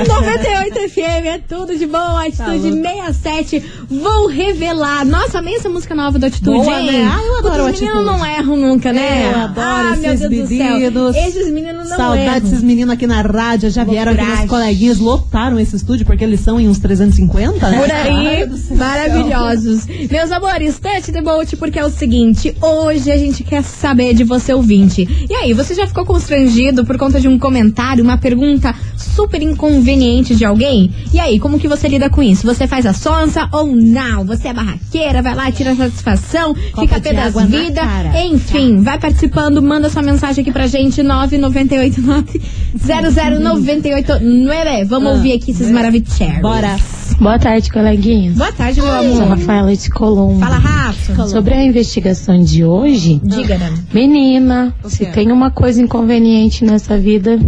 98 0.07 0.89
FM 0.89 1.25
é 1.25 1.39
tudo 1.47 1.75
de 1.75 1.85
bom. 1.85 2.17
Atitude 2.17 2.71
67. 2.71 3.63
Vou 3.89 4.27
revelar. 4.27 5.05
Nossa, 5.05 5.39
amei 5.39 5.55
essa 5.55 5.69
música 5.69 5.95
nova 5.95 6.19
da 6.19 6.27
Atitude, 6.27 6.57
Boa, 6.57 6.81
né? 6.81 7.09
Ah, 7.11 7.21
eu 7.23 7.37
adoro 7.39 7.71
Os 7.71 7.79
meninos 7.79 8.05
não 8.05 8.25
erram 8.25 8.57
nunca, 8.57 8.93
né? 8.93 9.31
Eu 9.31 9.39
adoro 9.39 9.87
ah, 9.93 9.95
meu 9.95 10.13
esses 10.13 10.29
Deus 10.29 10.49
meninos. 10.49 10.93
do 10.93 11.13
céu. 11.13 11.27
Esses 11.27 11.51
meninos 11.51 11.89
não 11.89 11.97
Saudade 11.97 12.21
erram. 12.21 12.39
desses 12.39 12.63
meninos 12.63 12.93
aqui 12.93 13.07
na 13.07 13.21
rádio, 13.21 13.69
já 13.69 13.83
vieram 13.83 14.13
aqui 14.13 14.23
nos 14.23 14.45
coleguinhas, 14.49 14.99
lotaram 14.99 15.59
esse 15.59 15.75
estúdio, 15.75 16.05
porque 16.05 16.23
eles 16.23 16.39
são 16.39 16.59
em 16.59 16.67
uns 16.67 16.79
350, 16.79 17.69
né? 17.69 17.77
Por 17.77 17.91
aí, 17.91 18.77
maravilhosos. 18.77 19.85
Meus 20.09 20.31
amores, 20.31 20.79
touch 20.79 21.11
the 21.11 21.21
boat, 21.21 21.55
porque 21.57 21.79
é 21.79 21.85
o 21.85 21.89
seguinte: 21.89 22.55
hoje 22.61 23.11
a 23.11 23.17
gente 23.17 23.43
quer 23.43 23.63
saber 23.63 24.13
de 24.13 24.23
você, 24.23 24.53
ouvinte. 24.53 25.07
E 25.29 25.33
aí, 25.33 25.53
você 25.53 25.73
já 25.73 25.87
ficou 25.87 26.05
constrangido 26.05 26.85
por 26.85 26.97
conta 26.97 27.19
de 27.19 27.27
um 27.27 27.37
comentário, 27.39 28.03
uma 28.03 28.17
pergunta 28.17 28.73
super 28.97 29.41
inconveniente 29.51 30.35
de 30.35 30.45
alguém? 30.45 30.91
E 31.13 31.19
aí, 31.19 31.39
como 31.39 31.59
que 31.59 31.67
você 31.67 31.87
lida 31.87 32.09
com 32.09 32.21
isso? 32.21 32.45
Você 32.45 32.67
faz 32.67 32.85
a 32.85 32.93
sonsa 32.93 33.47
ou 33.51 33.67
não? 33.67 34.25
Você 34.25 34.47
é 34.49 34.53
barraqueira, 34.53 35.21
vai 35.21 35.35
lá, 35.35 35.51
tira 35.51 35.75
satisfação, 35.75 36.53
fica 36.55 36.97
a 36.97 36.99
pé 36.99 37.13
das 37.13 37.33
vida. 37.45 37.81
Enfim, 38.25 38.81
vai 38.81 38.99
participando, 38.99 39.61
manda 39.61 39.89
sua 39.89 40.01
mensagem 40.01 40.41
aqui 40.41 40.51
pra 40.51 40.67
gente, 40.67 41.01
9989 41.03 42.41
00989. 42.85 44.83
Vamos 44.85 45.09
Ah, 45.09 45.13
ouvir 45.15 45.33
aqui 45.33 45.51
esses 45.51 45.69
maravilhosos. 45.71 46.17
Bora. 46.41 46.75
Boa 47.19 47.39
tarde, 47.39 47.71
coleguinhas. 47.71 48.35
Boa 48.35 48.51
tarde, 48.51 48.79
meu 48.81 48.89
Sou 48.91 48.99
amor. 49.23 49.27
Rafaela 49.29 49.75
de 49.75 49.89
Colombo. 49.89 50.39
Fala, 50.39 50.57
Rafa. 50.57 51.27
Sobre 51.27 51.53
a 51.53 51.63
investigação 51.63 52.43
de 52.43 52.63
hoje, 52.63 53.19
Diga, 53.23 53.57
menina, 53.93 54.73
se 54.85 55.05
tem 55.07 55.31
uma 55.31 55.49
coisa 55.49 55.81
inconveniente 55.81 56.63
nessa 56.63 56.97
vida, 56.97 57.39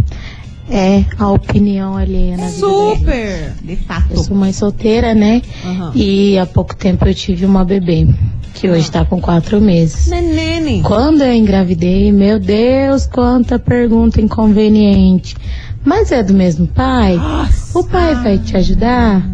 é 0.70 1.04
a 1.18 1.28
opinião 1.30 1.96
alheia 1.96 2.36
na 2.36 2.46
vida. 2.46 2.58
Super! 2.58 3.52
De 3.62 3.72
Eu 3.72 3.78
fato. 3.78 4.24
sou 4.24 4.36
mãe 4.36 4.52
solteira, 4.52 5.14
né? 5.14 5.42
Aham. 5.64 5.92
E 5.94 6.38
há 6.38 6.46
pouco 6.46 6.74
tempo 6.76 7.04
eu 7.06 7.14
tive 7.14 7.44
uma 7.44 7.64
bebê, 7.64 8.06
que 8.54 8.68
hoje 8.68 8.90
tá 8.90 9.04
com 9.04 9.20
quatro 9.20 9.60
meses. 9.60 10.06
Nenene. 10.08 10.82
Quando 10.82 11.22
eu 11.22 11.32
engravidei, 11.32 12.12
meu 12.12 12.38
Deus, 12.38 13.06
quanta 13.06 13.58
pergunta 13.58 14.20
inconveniente. 14.20 15.36
Mas 15.84 16.12
é 16.12 16.22
do 16.22 16.34
mesmo 16.34 16.66
pai? 16.66 17.18
O 17.74 17.82
pai 17.84 18.14
vai 18.16 18.38
te 18.38 18.56
ajudar? 18.56 19.26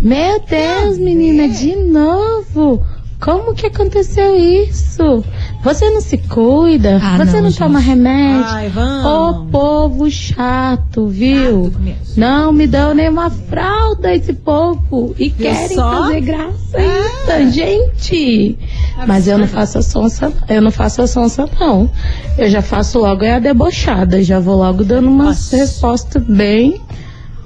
Meu 0.00 0.40
Deus, 0.48 0.96
menina, 0.98 1.46
de 1.48 1.76
novo. 1.76 2.82
Como 3.20 3.54
que 3.54 3.66
aconteceu 3.66 4.34
isso? 4.34 5.22
Você 5.62 5.90
não 5.90 6.00
se 6.00 6.16
cuida? 6.16 6.98
Ah, 7.02 7.18
Você 7.18 7.36
não, 7.36 7.42
não, 7.50 7.52
toma 7.52 7.78
remédio? 7.78 8.46
Ai, 8.46 8.72
Ô 9.04 9.44
povo 9.50 10.10
chato, 10.10 11.06
viu? 11.06 11.70
Chato 11.70 12.16
não 12.16 12.50
me 12.50 12.66
dão 12.66 12.94
nem 12.94 13.10
uma 13.10 13.28
fralda 13.28 14.14
esse 14.14 14.32
povo. 14.32 15.14
E 15.18 15.28
querem 15.30 15.76
só? 15.76 16.04
fazer 16.04 16.20
graça 16.22 16.76
ainda, 16.76 17.50
gente. 17.50 18.58
Mas 19.06 19.28
eu 19.28 19.36
não 19.36 19.46
faço 19.46 19.78
a 19.78 19.82
sonsa, 19.82 20.32
eu 20.48 20.62
não 20.62 20.70
faço 20.70 21.02
a 21.02 21.06
sonsa, 21.06 21.46
não. 21.60 21.90
Eu 22.38 22.48
já 22.48 22.62
faço 22.62 22.98
logo 23.00 23.22
é 23.22 23.34
a 23.34 23.38
debochada. 23.38 24.22
Já 24.22 24.40
vou 24.40 24.56
logo 24.56 24.82
dando 24.82 25.08
uma 25.10 25.24
Nossa. 25.24 25.56
resposta 25.58 26.18
bem, 26.18 26.80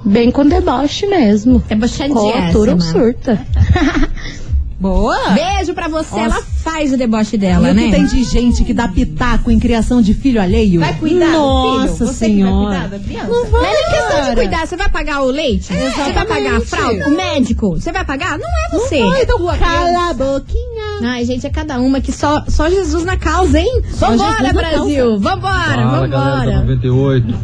bem 0.05 0.31
com 0.31 0.45
deboche 0.45 1.05
mesmo. 1.05 1.59
Com 1.59 1.73
altura 1.75 2.71
ou 2.71 2.77
Debochadíssima. 2.77 2.79
surta. 2.79 3.39
Boa! 4.79 5.29
Beijo 5.31 5.73
pra 5.73 5.87
você. 5.87 6.15
Nossa. 6.15 6.35
Ela 6.37 6.41
faz 6.63 6.91
o 6.91 6.97
deboche 6.97 7.35
E 7.35 7.39
dela, 7.39 7.69
o 7.69 7.73
né? 7.73 7.83
que 7.85 7.91
tem 7.91 8.05
de 8.05 8.23
gente 8.25 8.63
que 8.65 8.73
dá 8.73 8.87
pitaco 8.87 9.49
em 9.49 9.57
criação 9.59 10.01
de 10.01 10.13
filho 10.13 10.41
alheio? 10.41 10.81
Vai 10.81 10.93
cuidar 10.95 11.31
Nossa 11.31 11.87
do 11.87 11.87
filho? 11.95 12.07
Você 12.07 12.13
senhora. 12.13 12.51
que 12.51 12.65
vai 12.65 12.65
cuidar 12.65 12.87
da 12.89 12.99
criança? 12.99 13.27
Não 13.29 13.45
vai, 13.51 13.61
Mas 13.61 13.77
é 13.79 13.83
questão 13.89 14.29
de 14.29 14.35
cuidar. 14.35 14.67
Você 14.67 14.75
vai 14.75 14.89
pagar 14.89 15.21
o 15.21 15.25
leite? 15.27 15.73
Você 15.73 16.11
vai 16.13 16.25
pagar 16.25 16.57
a 16.57 16.61
fralda? 16.61 17.07
O 17.07 17.11
médico? 17.15 17.69
Você 17.71 17.91
vai 17.91 18.03
pagar? 18.05 18.37
Não 18.37 18.47
é 18.47 18.69
você. 18.77 18.99
Não 18.99 19.09
vai, 19.11 19.21
então 19.23 19.37
cala 19.57 20.09
a 20.09 20.13
boquinha. 20.13 20.85
Ai, 21.03 21.23
gente, 21.25 21.47
é 21.47 21.49
cada 21.49 21.79
uma 21.79 22.01
que 22.01 22.11
só, 22.11 22.43
só 22.47 22.69
Jesus 22.69 23.05
na 23.05 23.15
causa, 23.17 23.59
hein? 23.59 23.81
Só 23.93 24.09
Vambora, 24.11 24.31
Jesus 24.37 24.53
Brasil! 24.53 25.19
Vambora, 25.19 25.53
Fala 25.83 26.07
galera 26.07 26.39
vambora! 26.39 26.59
98, 26.61 27.35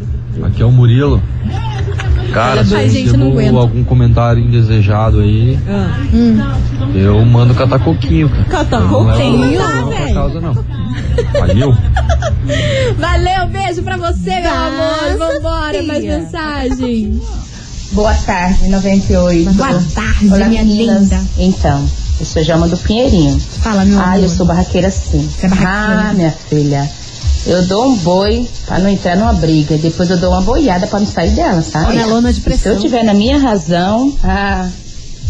aqui 0.44 0.62
é 0.62 0.66
o 0.66 0.70
Murilo. 0.72 1.22
Cara, 2.32 2.64
se 2.64 2.72
eu 2.74 2.78
recebo 2.78 3.58
algum 3.58 3.84
comentário 3.84 4.42
indesejado 4.42 5.20
aí, 5.20 5.58
Hum. 6.12 6.38
eu 6.94 7.24
mando 7.24 7.54
catar 7.54 7.78
coquinho, 7.78 8.28
cara. 8.28 8.44
Catar 8.44 8.76
Eu 8.80 8.88
não 8.88 9.04
coquinho? 9.06 9.58
não 9.58 10.14
casa 10.14 10.40
não. 10.40 10.54
Valeu. 11.40 11.74
Valeu, 12.98 13.48
beijo 13.50 13.82
pra 13.82 13.96
você, 13.96 14.40
meu 14.40 14.50
amor! 14.54 15.18
Vambora, 15.18 15.82
mais 15.82 16.00
filha. 16.00 16.18
mensagem! 16.18 17.20
Boa 17.92 18.14
tarde, 18.14 18.68
98. 18.68 19.52
Boa 19.52 19.82
tarde, 19.94 20.26
Olá, 20.28 20.46
minha 20.48 20.64
meninas. 20.64 21.02
linda! 21.02 21.20
Então, 21.38 21.86
eu 22.18 22.24
sou 22.26 22.42
Jama 22.42 22.66
do 22.68 22.76
Pinheirinho. 22.78 23.38
Fala, 23.38 23.84
meu 23.84 24.00
Ah, 24.00 24.12
amor! 24.12 24.22
eu 24.22 24.28
sou 24.28 24.46
barraqueira 24.46 24.90
sim. 24.90 25.28
Você 25.28 25.46
é 25.46 25.48
barraqueira? 25.50 26.10
Ah, 26.10 26.12
minha 26.14 26.30
filha. 26.30 26.88
Eu 27.46 27.66
dou 27.66 27.86
um 27.88 27.96
boi 27.96 28.46
pra 28.66 28.78
não 28.78 28.88
entrar 28.88 29.16
numa 29.16 29.32
briga. 29.32 29.76
Depois 29.76 30.08
eu 30.10 30.16
dou 30.18 30.30
uma 30.30 30.42
boiada 30.42 30.86
pra 30.86 31.00
não 31.00 31.06
sair 31.06 31.30
dela, 31.30 31.60
sabe? 31.62 31.86
Panelona 31.86 32.30
de 32.32 32.36
Se 32.38 32.44
pressão. 32.44 32.72
eu 32.72 32.78
tiver 32.80 33.02
na 33.04 33.14
minha 33.14 33.36
razão, 33.38 34.14
ah, 34.22 34.68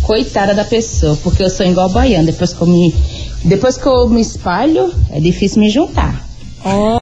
coitada 0.03 0.55
da 0.55 0.65
pessoa, 0.65 1.17
porque 1.23 1.43
eu 1.43 1.49
sou 1.51 1.65
igual 1.65 1.89
baiana. 1.89 2.25
Depois 2.25 2.53
que 2.53 2.61
eu 2.61 2.67
me, 2.67 2.95
depois 3.45 3.77
que 3.79 3.87
eu 3.87 4.09
me 4.09 4.21
espalho, 4.21 4.93
é 5.11 5.21
difícil 5.21 5.61
me 5.61 5.71
juntar. 5.71 6.27
Ó, 6.65 6.99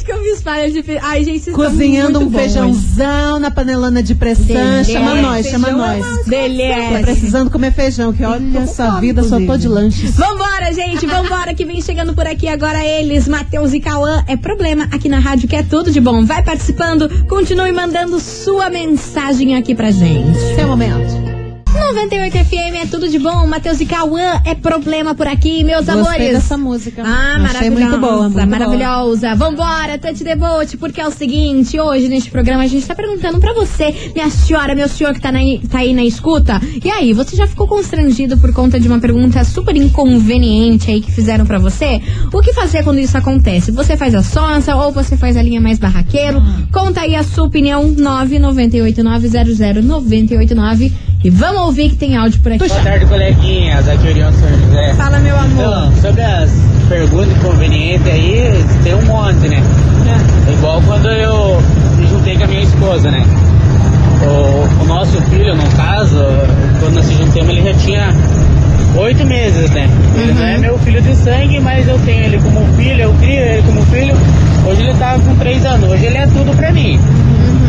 que 0.00 0.12
eu 0.12 0.22
me 0.22 0.28
espalho 0.28 0.72
de. 0.72 0.84
Ai, 1.02 1.24
gente, 1.24 1.40
vocês 1.40 1.56
Cozinhando 1.56 2.20
um 2.20 2.30
feijãozão 2.30 3.38
na 3.38 3.50
panelona 3.50 4.02
de 4.02 4.14
pressão. 4.14 4.84
Chama 4.84 5.14
nós, 5.16 5.46
chama 5.46 5.68
Feijão 5.68 5.84
é 5.84 5.98
nós. 5.98 6.24
Tô 6.24 6.30
Delícia! 6.30 7.00
precisando 7.02 7.50
comer 7.50 7.72
feijão, 7.72 8.12
que 8.12 8.24
olha 8.24 8.58
essa 8.60 9.00
vida, 9.00 9.22
só 9.22 9.38
tô 9.40 9.56
de 9.56 9.68
lanches. 9.68 10.16
Vambora, 10.16 10.72
gente, 10.72 11.06
vambora, 11.06 11.52
que 11.54 11.64
vem 11.64 11.80
chegando 11.82 12.14
por 12.14 12.26
aqui 12.26 12.48
agora 12.48 12.84
eles, 12.84 13.28
Matheus 13.28 13.72
e 13.72 13.80
Cauã. 13.80 14.24
É 14.26 14.36
problema 14.36 14.88
aqui 14.92 15.08
na 15.08 15.18
rádio 15.18 15.48
que 15.48 15.56
é 15.56 15.62
tudo 15.62 15.90
de 15.90 16.00
bom. 16.00 16.24
Vai 16.24 16.42
participando, 16.42 17.26
continue 17.26 17.72
mandando 17.72 18.20
sua 18.20 18.70
mensagem 18.70 19.56
aqui 19.56 19.74
pra 19.74 19.90
gente. 19.90 20.38
Seu 20.54 20.68
momento. 20.68 21.31
98 21.94 22.44
FM 22.44 22.74
é 22.82 22.86
tudo 22.86 23.08
de 23.08 23.18
bom. 23.18 23.46
Matheus 23.46 23.80
e 23.80 23.86
Cauã 23.86 24.40
é 24.44 24.54
problema 24.54 25.14
por 25.14 25.26
aqui, 25.26 25.62
meus 25.62 25.84
Gostei 25.86 26.00
amores. 26.00 26.32
dessa 26.32 26.56
música. 26.56 27.02
Ah, 27.04 27.34
Achei 27.44 27.68
maravilhosa. 27.70 27.88
muito 27.88 28.00
boa, 28.00 28.28
muito 28.30 28.48
maravilhosa. 28.50 29.34
Vambora, 29.34 29.98
Tante 29.98 30.24
Debote, 30.24 30.76
porque 30.78 31.00
é 31.00 31.06
o 31.06 31.10
seguinte, 31.10 31.78
hoje 31.78 32.08
neste 32.08 32.30
programa 32.30 32.62
a 32.62 32.66
gente 32.66 32.86
tá 32.86 32.94
perguntando 32.94 33.38
pra 33.38 33.52
você, 33.52 33.94
minha 34.14 34.30
senhora, 34.30 34.74
meu 34.74 34.88
senhor 34.88 35.12
que 35.12 35.20
tá, 35.20 35.30
na- 35.30 35.40
tá 35.70 35.78
aí 35.80 35.92
na 35.92 36.04
escuta. 36.04 36.60
E 36.82 36.90
aí, 36.90 37.12
você 37.12 37.36
já 37.36 37.46
ficou 37.46 37.66
constrangido 37.68 38.38
por 38.38 38.52
conta 38.52 38.80
de 38.80 38.88
uma 38.88 38.98
pergunta 38.98 39.44
super 39.44 39.76
inconveniente 39.76 40.90
aí 40.90 41.00
que 41.00 41.12
fizeram 41.12 41.44
pra 41.44 41.58
você? 41.58 42.00
O 42.32 42.40
que 42.40 42.52
fazer 42.54 42.82
quando 42.84 42.98
isso 43.00 43.16
acontece? 43.18 43.70
Você 43.70 43.96
faz 43.96 44.14
a 44.14 44.22
sonsa 44.22 44.74
ou 44.76 44.92
você 44.92 45.16
faz 45.16 45.36
a 45.36 45.42
linha 45.42 45.60
mais 45.60 45.78
barraqueiro? 45.78 46.42
Conta 46.72 47.02
aí 47.02 47.14
a 47.14 47.22
sua 47.22 47.44
opinião, 47.44 47.94
998900989 47.94 50.92
e 51.24 51.30
vamos 51.30 51.62
ouvir 51.62 51.90
que 51.90 51.96
tem 51.96 52.16
áudio 52.16 52.40
por 52.40 52.52
aqui. 52.52 52.66
Boa 52.68 52.80
tarde, 52.80 53.06
coleguinhas. 53.06 53.88
Aqui 53.88 54.06
é 54.06 54.10
o 54.10 54.12
Orion 54.12 54.32
São 54.32 54.48
José. 54.48 54.94
Fala, 54.94 55.18
meu 55.18 55.36
amor. 55.36 55.50
Então, 55.52 55.92
sobre 56.02 56.22
as 56.22 56.50
perguntas 56.88 57.36
inconvenientes 57.36 58.06
aí, 58.06 58.64
tem 58.82 58.94
um 58.94 59.02
monte, 59.02 59.48
né? 59.48 59.62
É 60.48 60.52
igual 60.52 60.82
quando 60.82 61.08
eu 61.08 61.62
me 61.96 62.06
juntei 62.08 62.36
com 62.36 62.44
a 62.44 62.46
minha 62.48 62.62
esposa, 62.62 63.10
né? 63.10 63.24
O, 64.22 64.82
o 64.82 64.86
nosso 64.86 65.20
filho, 65.22 65.54
no 65.54 65.68
caso, 65.76 66.18
quando 66.80 66.94
nós 66.94 67.04
se 67.04 67.14
juntamos, 67.14 67.48
ele 67.48 67.62
já 67.62 67.74
tinha 67.74 68.14
oito 68.96 69.24
meses, 69.24 69.70
né? 69.70 69.88
Ele 70.16 70.32
não 70.32 70.44
é 70.44 70.58
meu 70.58 70.78
filho 70.80 71.00
de 71.00 71.14
sangue, 71.16 71.60
mas 71.60 71.86
eu 71.86 71.98
tenho 72.00 72.24
ele 72.24 72.38
como 72.38 72.66
filho, 72.76 73.00
eu 73.00 73.14
crio 73.14 73.40
ele 73.40 73.62
como 73.62 73.82
filho. 73.86 74.14
Hoje 74.66 74.82
ele 74.82 74.94
tá 74.94 75.18
com 75.18 75.36
três 75.36 75.64
anos, 75.64 75.90
hoje 75.90 76.06
ele 76.06 76.18
é 76.18 76.26
tudo 76.26 76.56
pra 76.56 76.72
mim. 76.72 76.98
E 76.98 77.61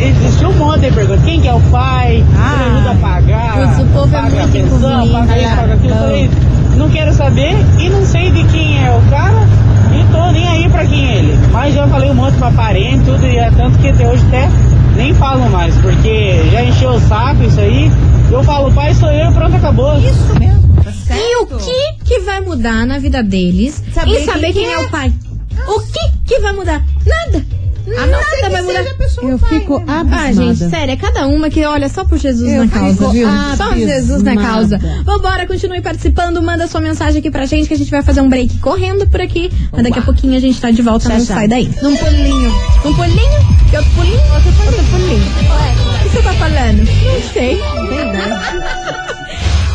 existe 0.00 0.44
um 0.44 0.52
monte 0.54 0.80
de 0.80 0.92
perguntas. 0.92 1.24
Quem 1.24 1.40
que 1.40 1.48
é 1.48 1.54
o 1.54 1.60
pai? 1.62 2.24
Quem 2.30 2.74
ajuda 2.74 2.90
a 2.90 2.94
pagar? 2.94 3.80
O 3.80 3.86
povo 3.86 4.08
é 4.08 4.20
paga 4.20 4.26
a 4.26 4.46
muito 4.46 4.52
pensão, 4.52 5.08
paga 5.12 5.38
isso, 5.38 5.56
paga 5.56 5.74
aquilo. 5.74 5.94
Bom. 5.94 6.00
Falei, 6.00 6.30
não 6.76 6.90
quero 6.90 7.12
saber 7.14 7.56
e 7.78 7.88
não 7.88 8.04
sei 8.04 8.30
de 8.30 8.44
quem 8.44 8.84
é 8.84 8.90
o 8.90 9.10
cara 9.10 9.46
e 9.94 10.12
tô 10.12 10.30
nem 10.32 10.46
aí 10.46 10.68
pra 10.68 10.84
quem 10.84 11.08
é 11.08 11.18
ele. 11.18 11.38
Mas 11.50 11.74
já 11.74 11.88
falei 11.88 12.10
um 12.10 12.14
monte 12.14 12.36
pra 12.36 12.50
parente, 12.50 13.04
tudo, 13.04 13.26
e 13.26 13.36
é 13.38 13.50
tanto 13.50 13.78
que 13.78 13.88
até 13.88 14.08
hoje 14.08 14.24
até 14.26 14.48
nem 14.94 15.14
falo 15.14 15.48
mais, 15.50 15.74
porque 15.76 16.42
já 16.50 16.62
encheu 16.62 16.90
o 16.90 17.00
saco 17.00 17.42
isso 17.42 17.60
aí. 17.60 17.90
Eu 18.30 18.42
falo, 18.42 18.72
pai 18.72 18.92
sou 18.94 19.10
eu, 19.10 19.32
pronto, 19.32 19.56
acabou. 19.56 19.96
Isso 19.98 20.38
mesmo, 20.38 20.82
tá 20.82 20.92
certo? 20.92 21.20
E 21.20 21.36
o 21.42 21.46
que 21.46 22.04
que 22.04 22.20
vai 22.20 22.40
mudar 22.40 22.86
na 22.86 22.98
vida 22.98 23.22
deles 23.22 23.82
Saber 23.92 24.22
em 24.22 24.24
saber 24.24 24.52
quem 24.52 24.64
quem, 24.64 24.64
que 24.64 24.70
é. 24.70 24.74
é. 24.74 24.78
o 24.78 24.90
pai? 24.90 25.12
O 25.68 25.80
que 25.80 26.34
que 26.34 26.40
vai 26.40 26.52
mudar? 26.52 26.84
Nada. 27.06 27.55
A 27.86 28.06
não 28.06 28.18
ser 28.18 28.24
Nada 28.24 28.36
que 28.42 28.48
vai 28.50 28.62
mudar. 28.62 28.78
seja 28.78 28.90
a 28.90 28.94
pessoa 28.94 29.30
Eu 29.30 29.38
fico 29.38 29.76
abismada. 29.76 30.16
Ah, 30.16 30.32
gente, 30.32 30.70
sério, 30.70 30.92
é 30.92 30.96
cada 30.96 31.26
uma 31.26 31.48
que 31.48 31.64
olha 31.64 31.88
só 31.88 32.04
por 32.04 32.18
Jesus 32.18 32.52
Eu 32.52 32.64
na 32.64 32.68
causa, 32.70 33.08
viu? 33.10 33.28
Só 33.56 33.72
Jesus 33.74 34.22
na 34.22 34.36
causa. 34.36 34.78
Vambora, 35.04 35.46
continue 35.46 35.80
participando, 35.80 36.42
manda 36.42 36.66
sua 36.66 36.80
mensagem 36.80 37.20
aqui 37.20 37.30
pra 37.30 37.46
gente 37.46 37.68
que 37.68 37.74
a 37.74 37.78
gente 37.78 37.90
vai 37.90 38.02
fazer 38.02 38.20
um 38.20 38.28
break 38.28 38.58
correndo 38.58 39.06
por 39.06 39.20
aqui. 39.20 39.50
Mas 39.70 39.84
daqui 39.84 39.98
a 39.98 40.02
pouquinho 40.02 40.36
a 40.36 40.40
gente 40.40 40.60
tá 40.60 40.70
de 40.70 40.82
volta, 40.82 41.08
não 41.08 41.20
sai 41.20 41.46
daí. 41.46 41.70
Num 41.82 41.96
pulinho. 41.96 42.54
Um 42.84 42.94
pulinho? 42.94 43.56
Que 43.70 43.76
outro 43.76 43.92
pulinho? 43.94 44.20
Outro 44.34 44.52
pulinho. 44.52 44.66
Outro 44.66 44.84
pulinho. 44.90 45.22
Ué, 45.22 46.00
o 46.00 46.02
que 46.02 46.08
você 46.08 46.22
tá 46.22 46.32
falando? 46.34 46.78
Não 46.78 47.32
sei. 47.32 47.60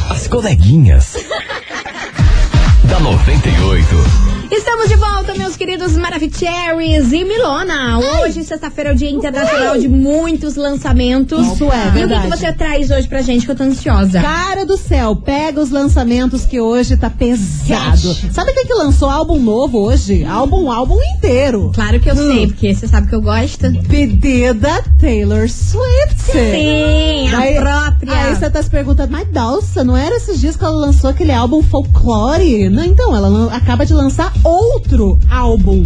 As 0.10 0.28
coleguinhas. 0.28 1.16
da 2.86 3.00
98. 3.00 4.41
Estamos 4.52 4.90
de 4.90 4.96
volta, 4.98 5.34
meus 5.36 5.56
queridos 5.56 5.96
Maravicheries 5.96 7.12
e 7.14 7.24
Milona. 7.24 7.98
Hoje, 8.00 8.44
sexta-feira, 8.44 8.90
é 8.90 8.94
o 8.94 8.96
Dia 8.96 9.10
Internacional 9.10 9.78
de 9.78 9.88
muitos 9.88 10.56
lançamentos. 10.58 11.54
Isso 11.54 11.64
é 11.72 11.86
E 11.86 11.88
o 11.88 11.92
que, 11.94 12.00
verdade. 12.00 12.22
que 12.24 12.38
você 12.38 12.52
traz 12.52 12.92
hoje 12.92 13.08
pra 13.08 13.22
gente 13.22 13.46
que 13.46 13.52
eu 13.52 13.56
tô 13.56 13.64
ansiosa? 13.64 14.22
Cara 14.22 14.66
do 14.66 14.76
céu, 14.78 15.16
pega 15.16 15.62
os 15.62 15.72
lançamentos 15.72 16.46
que 16.46 16.60
hoje 16.60 16.98
tá 16.98 17.10
pesado. 17.10 18.14
Sabe 18.34 18.52
quem 18.54 18.66
que 18.66 18.74
lançou 18.74 19.10
álbum 19.10 19.40
novo 19.40 19.80
hoje? 19.80 20.26
Álbum, 20.26 20.70
álbum 20.70 20.98
inteiro. 21.18 21.72
Claro 21.74 22.00
que 22.02 22.10
eu 22.12 22.16
sei, 22.18 22.48
porque 22.48 22.76
você 22.76 22.88
sabe 22.90 23.08
que 23.08 23.16
eu 23.16 23.22
gosto. 23.22 23.72
Pedida 23.88 24.84
Taylor 25.00 25.48
Swift. 25.50 26.22
Sim, 26.30 27.30
a 27.30 27.62
própria. 27.62 28.14
Aí 28.26 28.36
você 28.36 28.50
tá 28.50 28.62
se 28.62 28.70
perguntando, 28.70 29.12
mas 29.14 29.32
nossa, 29.32 29.82
não 29.84 29.96
era 29.96 30.18
esses 30.18 30.42
dias 30.42 30.58
que 30.58 30.64
ela 30.66 30.76
lançou 30.76 31.10
aquele 31.10 31.32
álbum 31.32 31.64
folclore? 31.64 32.70
Não, 32.70 32.84
então, 32.84 33.16
ela 33.16 33.30
lan- 33.30 33.50
acaba 33.54 33.86
de 33.86 33.94
lançar 33.94 34.32
outro 34.44 35.20
álbum. 35.30 35.84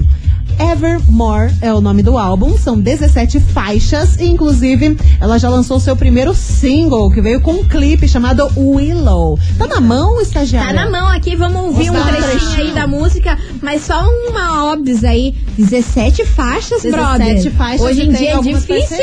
Evermore 0.60 1.54
é 1.62 1.74
o 1.74 1.82
nome 1.82 2.02
do 2.04 2.18
álbum, 2.18 2.58
são 2.58 2.80
17 2.80 3.39
faixas, 3.39 4.15
e 4.18 4.26
inclusive 4.26 4.98
ela 5.20 5.38
já 5.38 5.50
lançou 5.50 5.80
seu 5.80 5.96
primeiro 5.96 6.34
single, 6.34 7.10
que 7.12 7.22
veio 7.22 7.41
com 7.41 7.54
um 7.54 7.63
clipe 7.63 8.08
chamado 8.08 8.50
Willow. 8.58 9.38
Tá 9.58 9.68
na 9.68 9.80
mão, 9.82 10.15
Tá 10.15 10.22
estagiária? 10.22 10.74
na 10.86 10.89
mão 10.89 11.08
aqui, 11.10 11.36
vamos 11.36 11.62
ouvir 11.65 11.89
um 11.89 11.94
trechinho 12.04 12.39
trechinho. 12.39 12.68
aí 12.68 12.74
da 12.74 12.88
música, 12.88 13.38
mas 13.62 13.84
só 13.84 14.04
uma 14.30 14.65
óbvios 14.72 15.04
aí. 15.04 15.36
17 15.58 16.26
faixas, 16.26 16.82
17 16.84 16.91
brother. 16.91 17.52
faixas 17.54 17.82
Hoje 17.82 18.02
e 18.02 18.06
em 18.06 18.12
dia 18.12 18.32
é 18.36 18.41
difícil. 18.41 18.98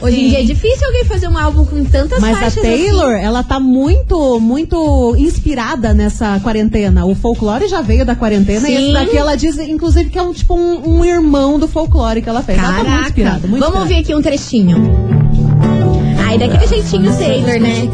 Hoje 0.00 0.20
em 0.20 0.28
dia 0.28 0.40
é 0.40 0.44
difícil 0.44 0.86
alguém 0.86 1.04
fazer 1.04 1.28
um 1.28 1.36
álbum 1.36 1.64
com 1.64 1.84
tantas 1.84 2.20
Mas 2.20 2.36
a 2.36 2.40
faixas 2.42 2.62
Taylor, 2.62 3.12
assim. 3.14 3.24
ela 3.24 3.42
tá 3.42 3.58
muito, 3.58 4.38
muito 4.40 5.14
inspirada 5.18 5.92
nessa 5.92 6.38
quarentena. 6.40 7.04
O 7.04 7.14
folclore 7.14 7.66
já 7.68 7.80
veio 7.80 8.04
da 8.04 8.14
quarentena 8.14 8.68
e 8.68 8.76
Sim. 8.76 8.84
esse 8.84 8.92
daqui 8.92 9.16
ela 9.16 9.36
diz, 9.36 9.58
inclusive, 9.58 10.10
que 10.10 10.18
é 10.18 10.22
um 10.22 10.32
tipo 10.32 10.54
um, 10.54 10.95
um 10.95 10.95
irmão 11.04 11.58
do 11.58 11.66
folclore 11.68 12.20
que 12.22 12.28
ela 12.28 12.42
fez. 12.42 12.58
Ela 12.58 12.68
tá 12.68 12.74
muito 12.74 12.86
Caraca. 12.88 13.06
inspirada, 13.08 13.48
muito 13.48 13.60
Vamos 13.60 13.66
inspirada. 13.66 13.80
ouvir 13.80 13.94
aqui 14.00 14.14
um 14.14 14.22
trechinho. 14.22 14.76
Ai, 16.26 16.38
daquele 16.38 16.66
jeitinho 16.66 17.16
Taylor, 17.16 17.60
né? 17.60 17.88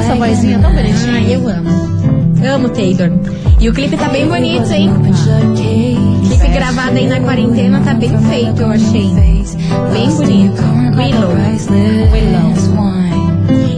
Essa 0.00 0.14
vozinha 0.14 0.58
tão 0.58 0.72
bonitinha. 0.74 1.12
Ai, 1.12 1.34
eu 1.34 1.48
amo. 1.48 1.68
Amo 2.54 2.68
Taylor. 2.70 3.10
E 3.60 3.68
o 3.68 3.72
clipe 3.72 3.96
tá 3.96 4.08
bem 4.08 4.26
bonito, 4.28 4.70
hein? 4.72 4.90
Clipe 6.28 6.48
gravado 6.48 6.96
aí 6.96 7.06
na 7.08 7.20
quarentena 7.20 7.80
tá 7.80 7.94
bem 7.94 8.10
feito, 8.28 8.60
eu 8.62 8.70
achei. 8.70 9.10
Bem 9.92 10.10
bonito. 10.10 10.62
Willow. 10.96 11.32
Willow. 12.12 12.56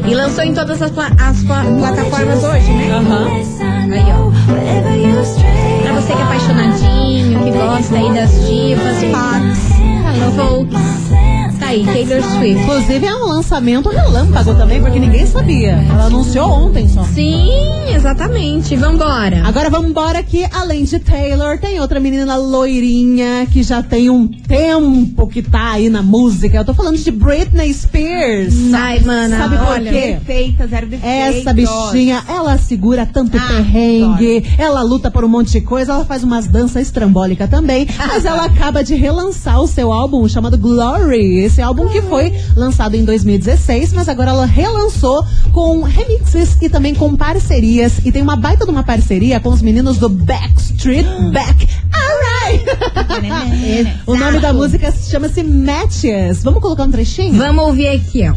E 0.09 0.15
lançou 0.15 0.43
em 0.45 0.55
todas 0.55 0.81
as, 0.81 0.91
pla- 0.91 1.13
as 1.21 1.43
pla- 1.45 1.65
plataformas 1.65 2.43
hoje, 2.43 2.71
né? 2.73 2.91
Aí, 3.93 4.05
ó. 4.13 5.78
Taylor 12.07 12.23
Swift. 12.23 12.63
Inclusive 12.63 13.07
é 13.07 13.15
um 13.17 13.27
lançamento 13.27 13.89
relâmpago 13.89 14.55
também, 14.55 14.81
porque 14.81 14.99
ninguém 14.99 15.27
sabia. 15.27 15.85
Ela 15.91 16.05
anunciou 16.05 16.49
ontem 16.49 16.89
só. 16.89 17.03
Sim, 17.05 17.51
exatamente. 17.93 18.77
Vambora. 18.77 19.43
Agora 19.45 19.69
vamos 19.69 19.91
embora 19.91 20.23
que, 20.23 20.47
além 20.53 20.85
de 20.85 20.99
Taylor, 21.01 21.59
tem 21.59 21.81
outra 21.81 21.99
menina 21.99 22.37
loirinha 22.37 23.47
que 23.53 23.63
já 23.63 23.83
tem 23.83 24.09
um 24.11 24.29
tempo 24.29 25.27
que 25.27 25.43
tá 25.43 25.73
aí 25.73 25.89
na 25.91 26.03
música. 26.03 26.59
Eu 26.59 26.65
tô 26.65 26.73
falando 26.73 26.97
de 26.99 27.11
Britney 27.11 27.73
Spears. 27.75 28.55
Ai, 28.73 29.01
mana, 29.01 29.37
Sabe 29.39 29.57
por 29.59 29.67
olha. 29.69 29.91
quê? 29.91 30.01
Perfeita, 30.25 30.67
zero 30.69 30.87
defeitos. 30.87 31.37
Essa 31.39 31.53
bichinha, 31.53 32.23
ela 32.29 32.57
segura 32.59 33.07
tanto 33.07 33.37
Ah, 33.37 33.47
perrengue, 33.49 34.45
ela 34.57 34.83
luta 34.83 35.11
por 35.11 35.25
um 35.25 35.29
monte 35.29 35.51
de 35.53 35.61
coisa, 35.63 35.93
ela 35.95 36.05
faz 36.05 36.23
umas 36.23 36.47
danças 36.47 36.83
estrambólicas 36.83 37.49
também, 37.51 37.87
mas 38.07 38.25
ela 38.25 38.45
acaba 38.47 38.85
de 38.85 38.95
relançar 38.95 39.61
o 39.61 39.67
seu 39.67 39.93
álbum 39.93 40.29
chamado 40.29 40.57
Glory. 40.57 41.39
Esse 41.39 41.61
álbum 41.61 41.88
que 41.89 42.03
foi 42.03 42.33
lançado 42.57 42.95
em 42.95 43.05
2016, 43.05 43.93
mas 43.93 44.09
agora 44.09 44.31
ela 44.31 44.47
relançou 44.47 45.25
com 45.53 45.83
remixes 45.83 46.57
e 46.61 46.69
também 46.69 46.95
com 46.95 47.17
parcerias. 47.17 47.99
E 48.05 48.13
tem 48.13 48.23
uma 48.23 48.37
baita 48.37 48.65
de 48.65 48.71
uma 48.71 48.83
parceria 48.83 49.41
com 49.41 49.51
os 49.51 49.63
meninos 49.63 49.99
do 49.99 50.09
Backstreet 50.09 51.07
Back. 51.33 51.69
Alright! 51.93 52.65
o 54.07 54.17
nome 54.17 54.41
da 54.41 54.53
música 54.53 54.93
chama-se 54.93 55.43
Matches. 55.43 56.43
Vamos 56.43 56.61
colocar 56.61 56.85
um 56.85 56.91
trechinho? 56.91 57.35
Vamos 57.35 57.65
ouvir 57.65 57.89
aqui, 57.89 58.23
ó. 58.29 58.35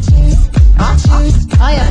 Olha, 1.60 1.82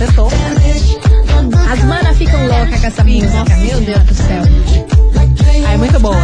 Acertou. 0.00 0.28
As 1.70 1.84
manas 1.84 2.16
ficam 2.16 2.40
loucas 2.46 2.80
com 2.80 2.86
essa 2.86 3.04
música, 3.04 3.56
meu 3.56 3.80
Deus 3.80 4.02
do 4.04 4.14
céu. 4.14 4.42
Ah, 5.66 5.72
é 5.72 5.76
muito 5.76 6.00
boa. 6.00 6.16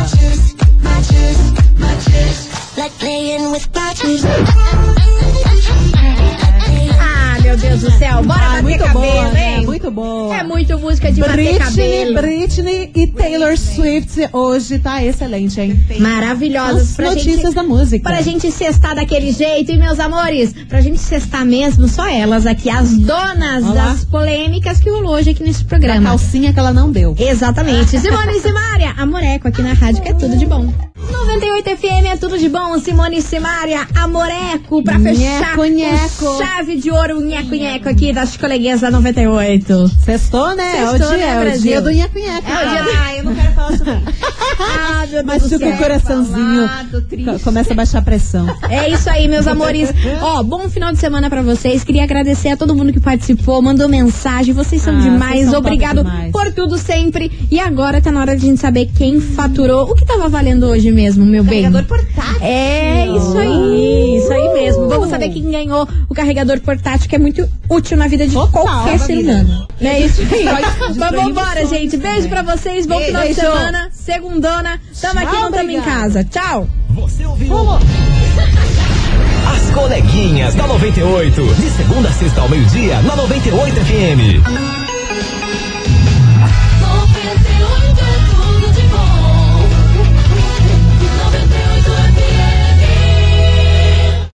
Ah, 6.99 7.39
meu 7.43 7.57
Deus 7.57 7.81
do 7.81 7.91
céu. 7.93 8.23
Bora 8.23 8.41
Ah, 8.41 8.49
bater 8.51 8.63
muito 8.63 8.79
cabelo, 8.85 9.01
boa, 9.05 9.29
né? 9.31 9.57
hein? 9.59 9.67
Muito 9.67 9.91
boa. 9.91 10.37
É 10.37 10.43
muito 10.43 10.79
música 10.79 11.13
de 11.13 11.21
bater 11.21 11.35
Britney, 11.35 11.59
cabelo. 11.59 12.15
Britney 12.23 12.91
e 12.95 13.07
Taylor 13.09 13.57
Swift 13.57 14.29
hoje 14.33 14.79
tá 14.79 15.05
excelente, 15.05 15.61
hein? 15.61 15.79
Maravilhosas. 15.99 16.91
As 16.91 16.97
pra 16.97 17.11
notícias 17.11 17.37
gente, 17.43 17.55
da 17.55 17.63
música. 17.63 18.09
Pra 18.11 18.23
gente 18.23 18.51
cestar 18.51 18.95
daquele 18.95 19.33
jeito, 19.33 19.73
e 19.73 19.79
meus 19.79 19.99
amores, 20.01 20.53
pra 20.69 20.81
gente 20.81 20.99
cestar 20.99 21.45
mesmo, 21.45 21.89
só 21.89 22.07
elas 22.09 22.47
aqui, 22.47 22.71
as 22.71 22.91
donas 22.97 23.65
Olha 23.65 23.75
lá. 23.75 23.89
das 23.91 24.05
polêmicas 24.05 24.79
que 24.81 24.91
rolou 24.91 25.15
hoje 25.15 25.31
aqui 25.31 25.43
nesse 25.43 25.63
A 25.63 25.67
programa. 25.67 26.09
calcinha 26.11 26.53
que 26.53 26.59
ela 26.59 26.73
não 26.73 26.91
deu. 26.91 27.15
Exatamente. 27.19 27.99
Simone 27.99 28.37
e 28.37 28.41
Simária, 28.41 28.95
Amoreco 28.97 29.49
aqui 29.49 29.63
na 29.63 29.73
rádio, 29.75 30.03
que 30.03 30.09
é 30.09 30.15
tudo 30.15 30.37
de 30.37 30.47
bom. 30.47 30.73
98 31.11 31.77
FM 31.77 32.07
é 32.13 32.17
tudo 32.17 32.39
de 32.39 32.49
bom. 32.49 32.79
Simone 32.79 33.19
e 33.19 33.23
Simária, 33.23 33.87
Amoreco, 33.95 34.83
pra 34.83 34.99
fechar 34.99 35.57
Nheco, 35.57 35.65
nheco. 35.65 36.09
com 36.19 36.39
chave 36.39 36.77
de 36.77 36.91
ouro, 36.91 37.21
nheco, 37.21 37.55
nheco 37.55 37.89
aqui 37.89 38.13
das 38.13 38.37
coleguinhas 38.37 38.81
da 38.81 38.91
98. 38.91 39.91
Sextou, 40.05 40.55
né? 40.55 40.79
é 40.79 40.85
o 40.85 40.91
Sextou, 40.91 41.17
dia, 41.17 41.27
né, 41.27 41.53
é 41.53 41.57
o 41.57 41.61
dia 41.61 41.81
do 41.81 41.91
nhaco-nhaco. 41.91 42.51
É 42.51 42.67
o 42.67 42.69
dia 42.71 42.83
do... 42.83 42.91
Ah, 42.91 43.17
eu 43.17 43.25
não 43.25 43.35
quero 43.35 43.53
falar 43.53 43.77
sobre 43.79 43.93
Ah, 44.59 45.01
meu 45.01 45.23
Deus 45.23 45.25
Mas 45.27 45.43
fica 45.45 45.59
céu. 45.59 45.75
o 45.75 45.77
coraçãozinho. 45.79 46.69
Falado, 46.69 47.41
Começa 47.45 47.73
a 47.73 47.77
baixar 47.77 47.99
a 47.99 48.03
pressão. 48.03 48.47
É 48.71 48.89
isso 48.89 49.09
aí, 49.11 49.29
meus 49.29 49.47
amores. 49.47 49.91
Ó, 50.23 50.43
bom 50.43 50.69
final 50.71 50.93
de 50.93 50.99
semana 50.99 51.29
pra 51.29 51.43
vocês. 51.43 51.85
Queria 51.85 52.05
agradecer 52.05 52.49
a 52.51 52.57
todo 52.57 52.75
mundo 52.75 52.93
que 52.93 53.01
participou, 53.01 53.61
mandou 53.61 53.87
mensagem. 53.89 54.55
Vocês 54.55 54.81
são 54.81 54.97
Ah, 54.97 55.01
demais. 55.01 55.33
vocês 55.41 55.51
são 55.51 55.59
Obrigado 55.59 56.03
demais. 56.03 56.33
por 56.33 56.51
tudo 56.53 56.79
sempre. 56.79 57.31
E 57.51 57.61
agora 57.61 58.01
tá 58.01 58.11
na 58.11 58.21
hora 58.21 58.35
de 58.37 58.47
a 58.47 58.49
gente 58.49 58.61
saber 58.61 58.89
quem 58.97 59.21
faturou. 59.21 59.91
O 59.91 59.95
que 59.95 60.07
tava 60.07 60.27
valendo 60.29 60.67
hoje 60.67 60.91
mesmo, 60.97 61.25
meu 61.25 61.45
bem? 61.45 61.63
Carregador 61.63 61.85
portátil. 61.85 62.39
É, 62.41 63.07
isso 63.07 63.39
aí, 63.39 64.17
isso 64.17 64.33
aí 64.33 64.55
mesmo. 64.55 64.89
Vamos 64.89 65.11
saber 65.11 65.29
quem 65.29 65.51
ganhou 65.51 65.87
o 66.09 66.15
carregador 66.15 66.59
portátil, 66.61 67.09
que 67.09 67.15
é 67.15 67.19
muito 67.19 67.49
útil 67.69 67.97
na 67.97 68.09
vida 68.09 68.27
de 68.27 68.35
qualquer 68.35 68.99
ser 68.99 69.19
humano. 69.19 69.69
É 69.81 70.01
isso 70.01 70.23
aí. 70.23 70.47
Vamos 70.97 71.31
embora, 71.31 71.67
gente. 71.67 71.97
Beijo 71.99 72.29
pra 72.29 72.43
vocês, 72.43 72.87
bom 72.87 72.99
final 72.99 73.23
de 73.29 73.35
semana. 73.35 73.89
Segundona. 73.93 74.81
Tamo 75.01 75.21
aqui, 75.21 75.31
Tchau, 75.31 75.43
não 75.43 75.53
tamo 75.53 75.71
em 75.71 75.81
casa. 75.83 76.25
Tchau. 76.25 76.69
Você 76.91 77.27
ouviu? 77.27 77.55
As 79.47 79.71
coleguinhas 79.73 80.55
da 80.55 80.67
98. 80.67 81.55
De 81.55 81.71
segunda 81.71 82.09
a 82.09 82.13
sexta 82.13 82.41
ao 82.41 82.49
meio-dia, 82.49 83.01
na 83.03 83.15
98 83.15 83.75
FM. 83.77 85.46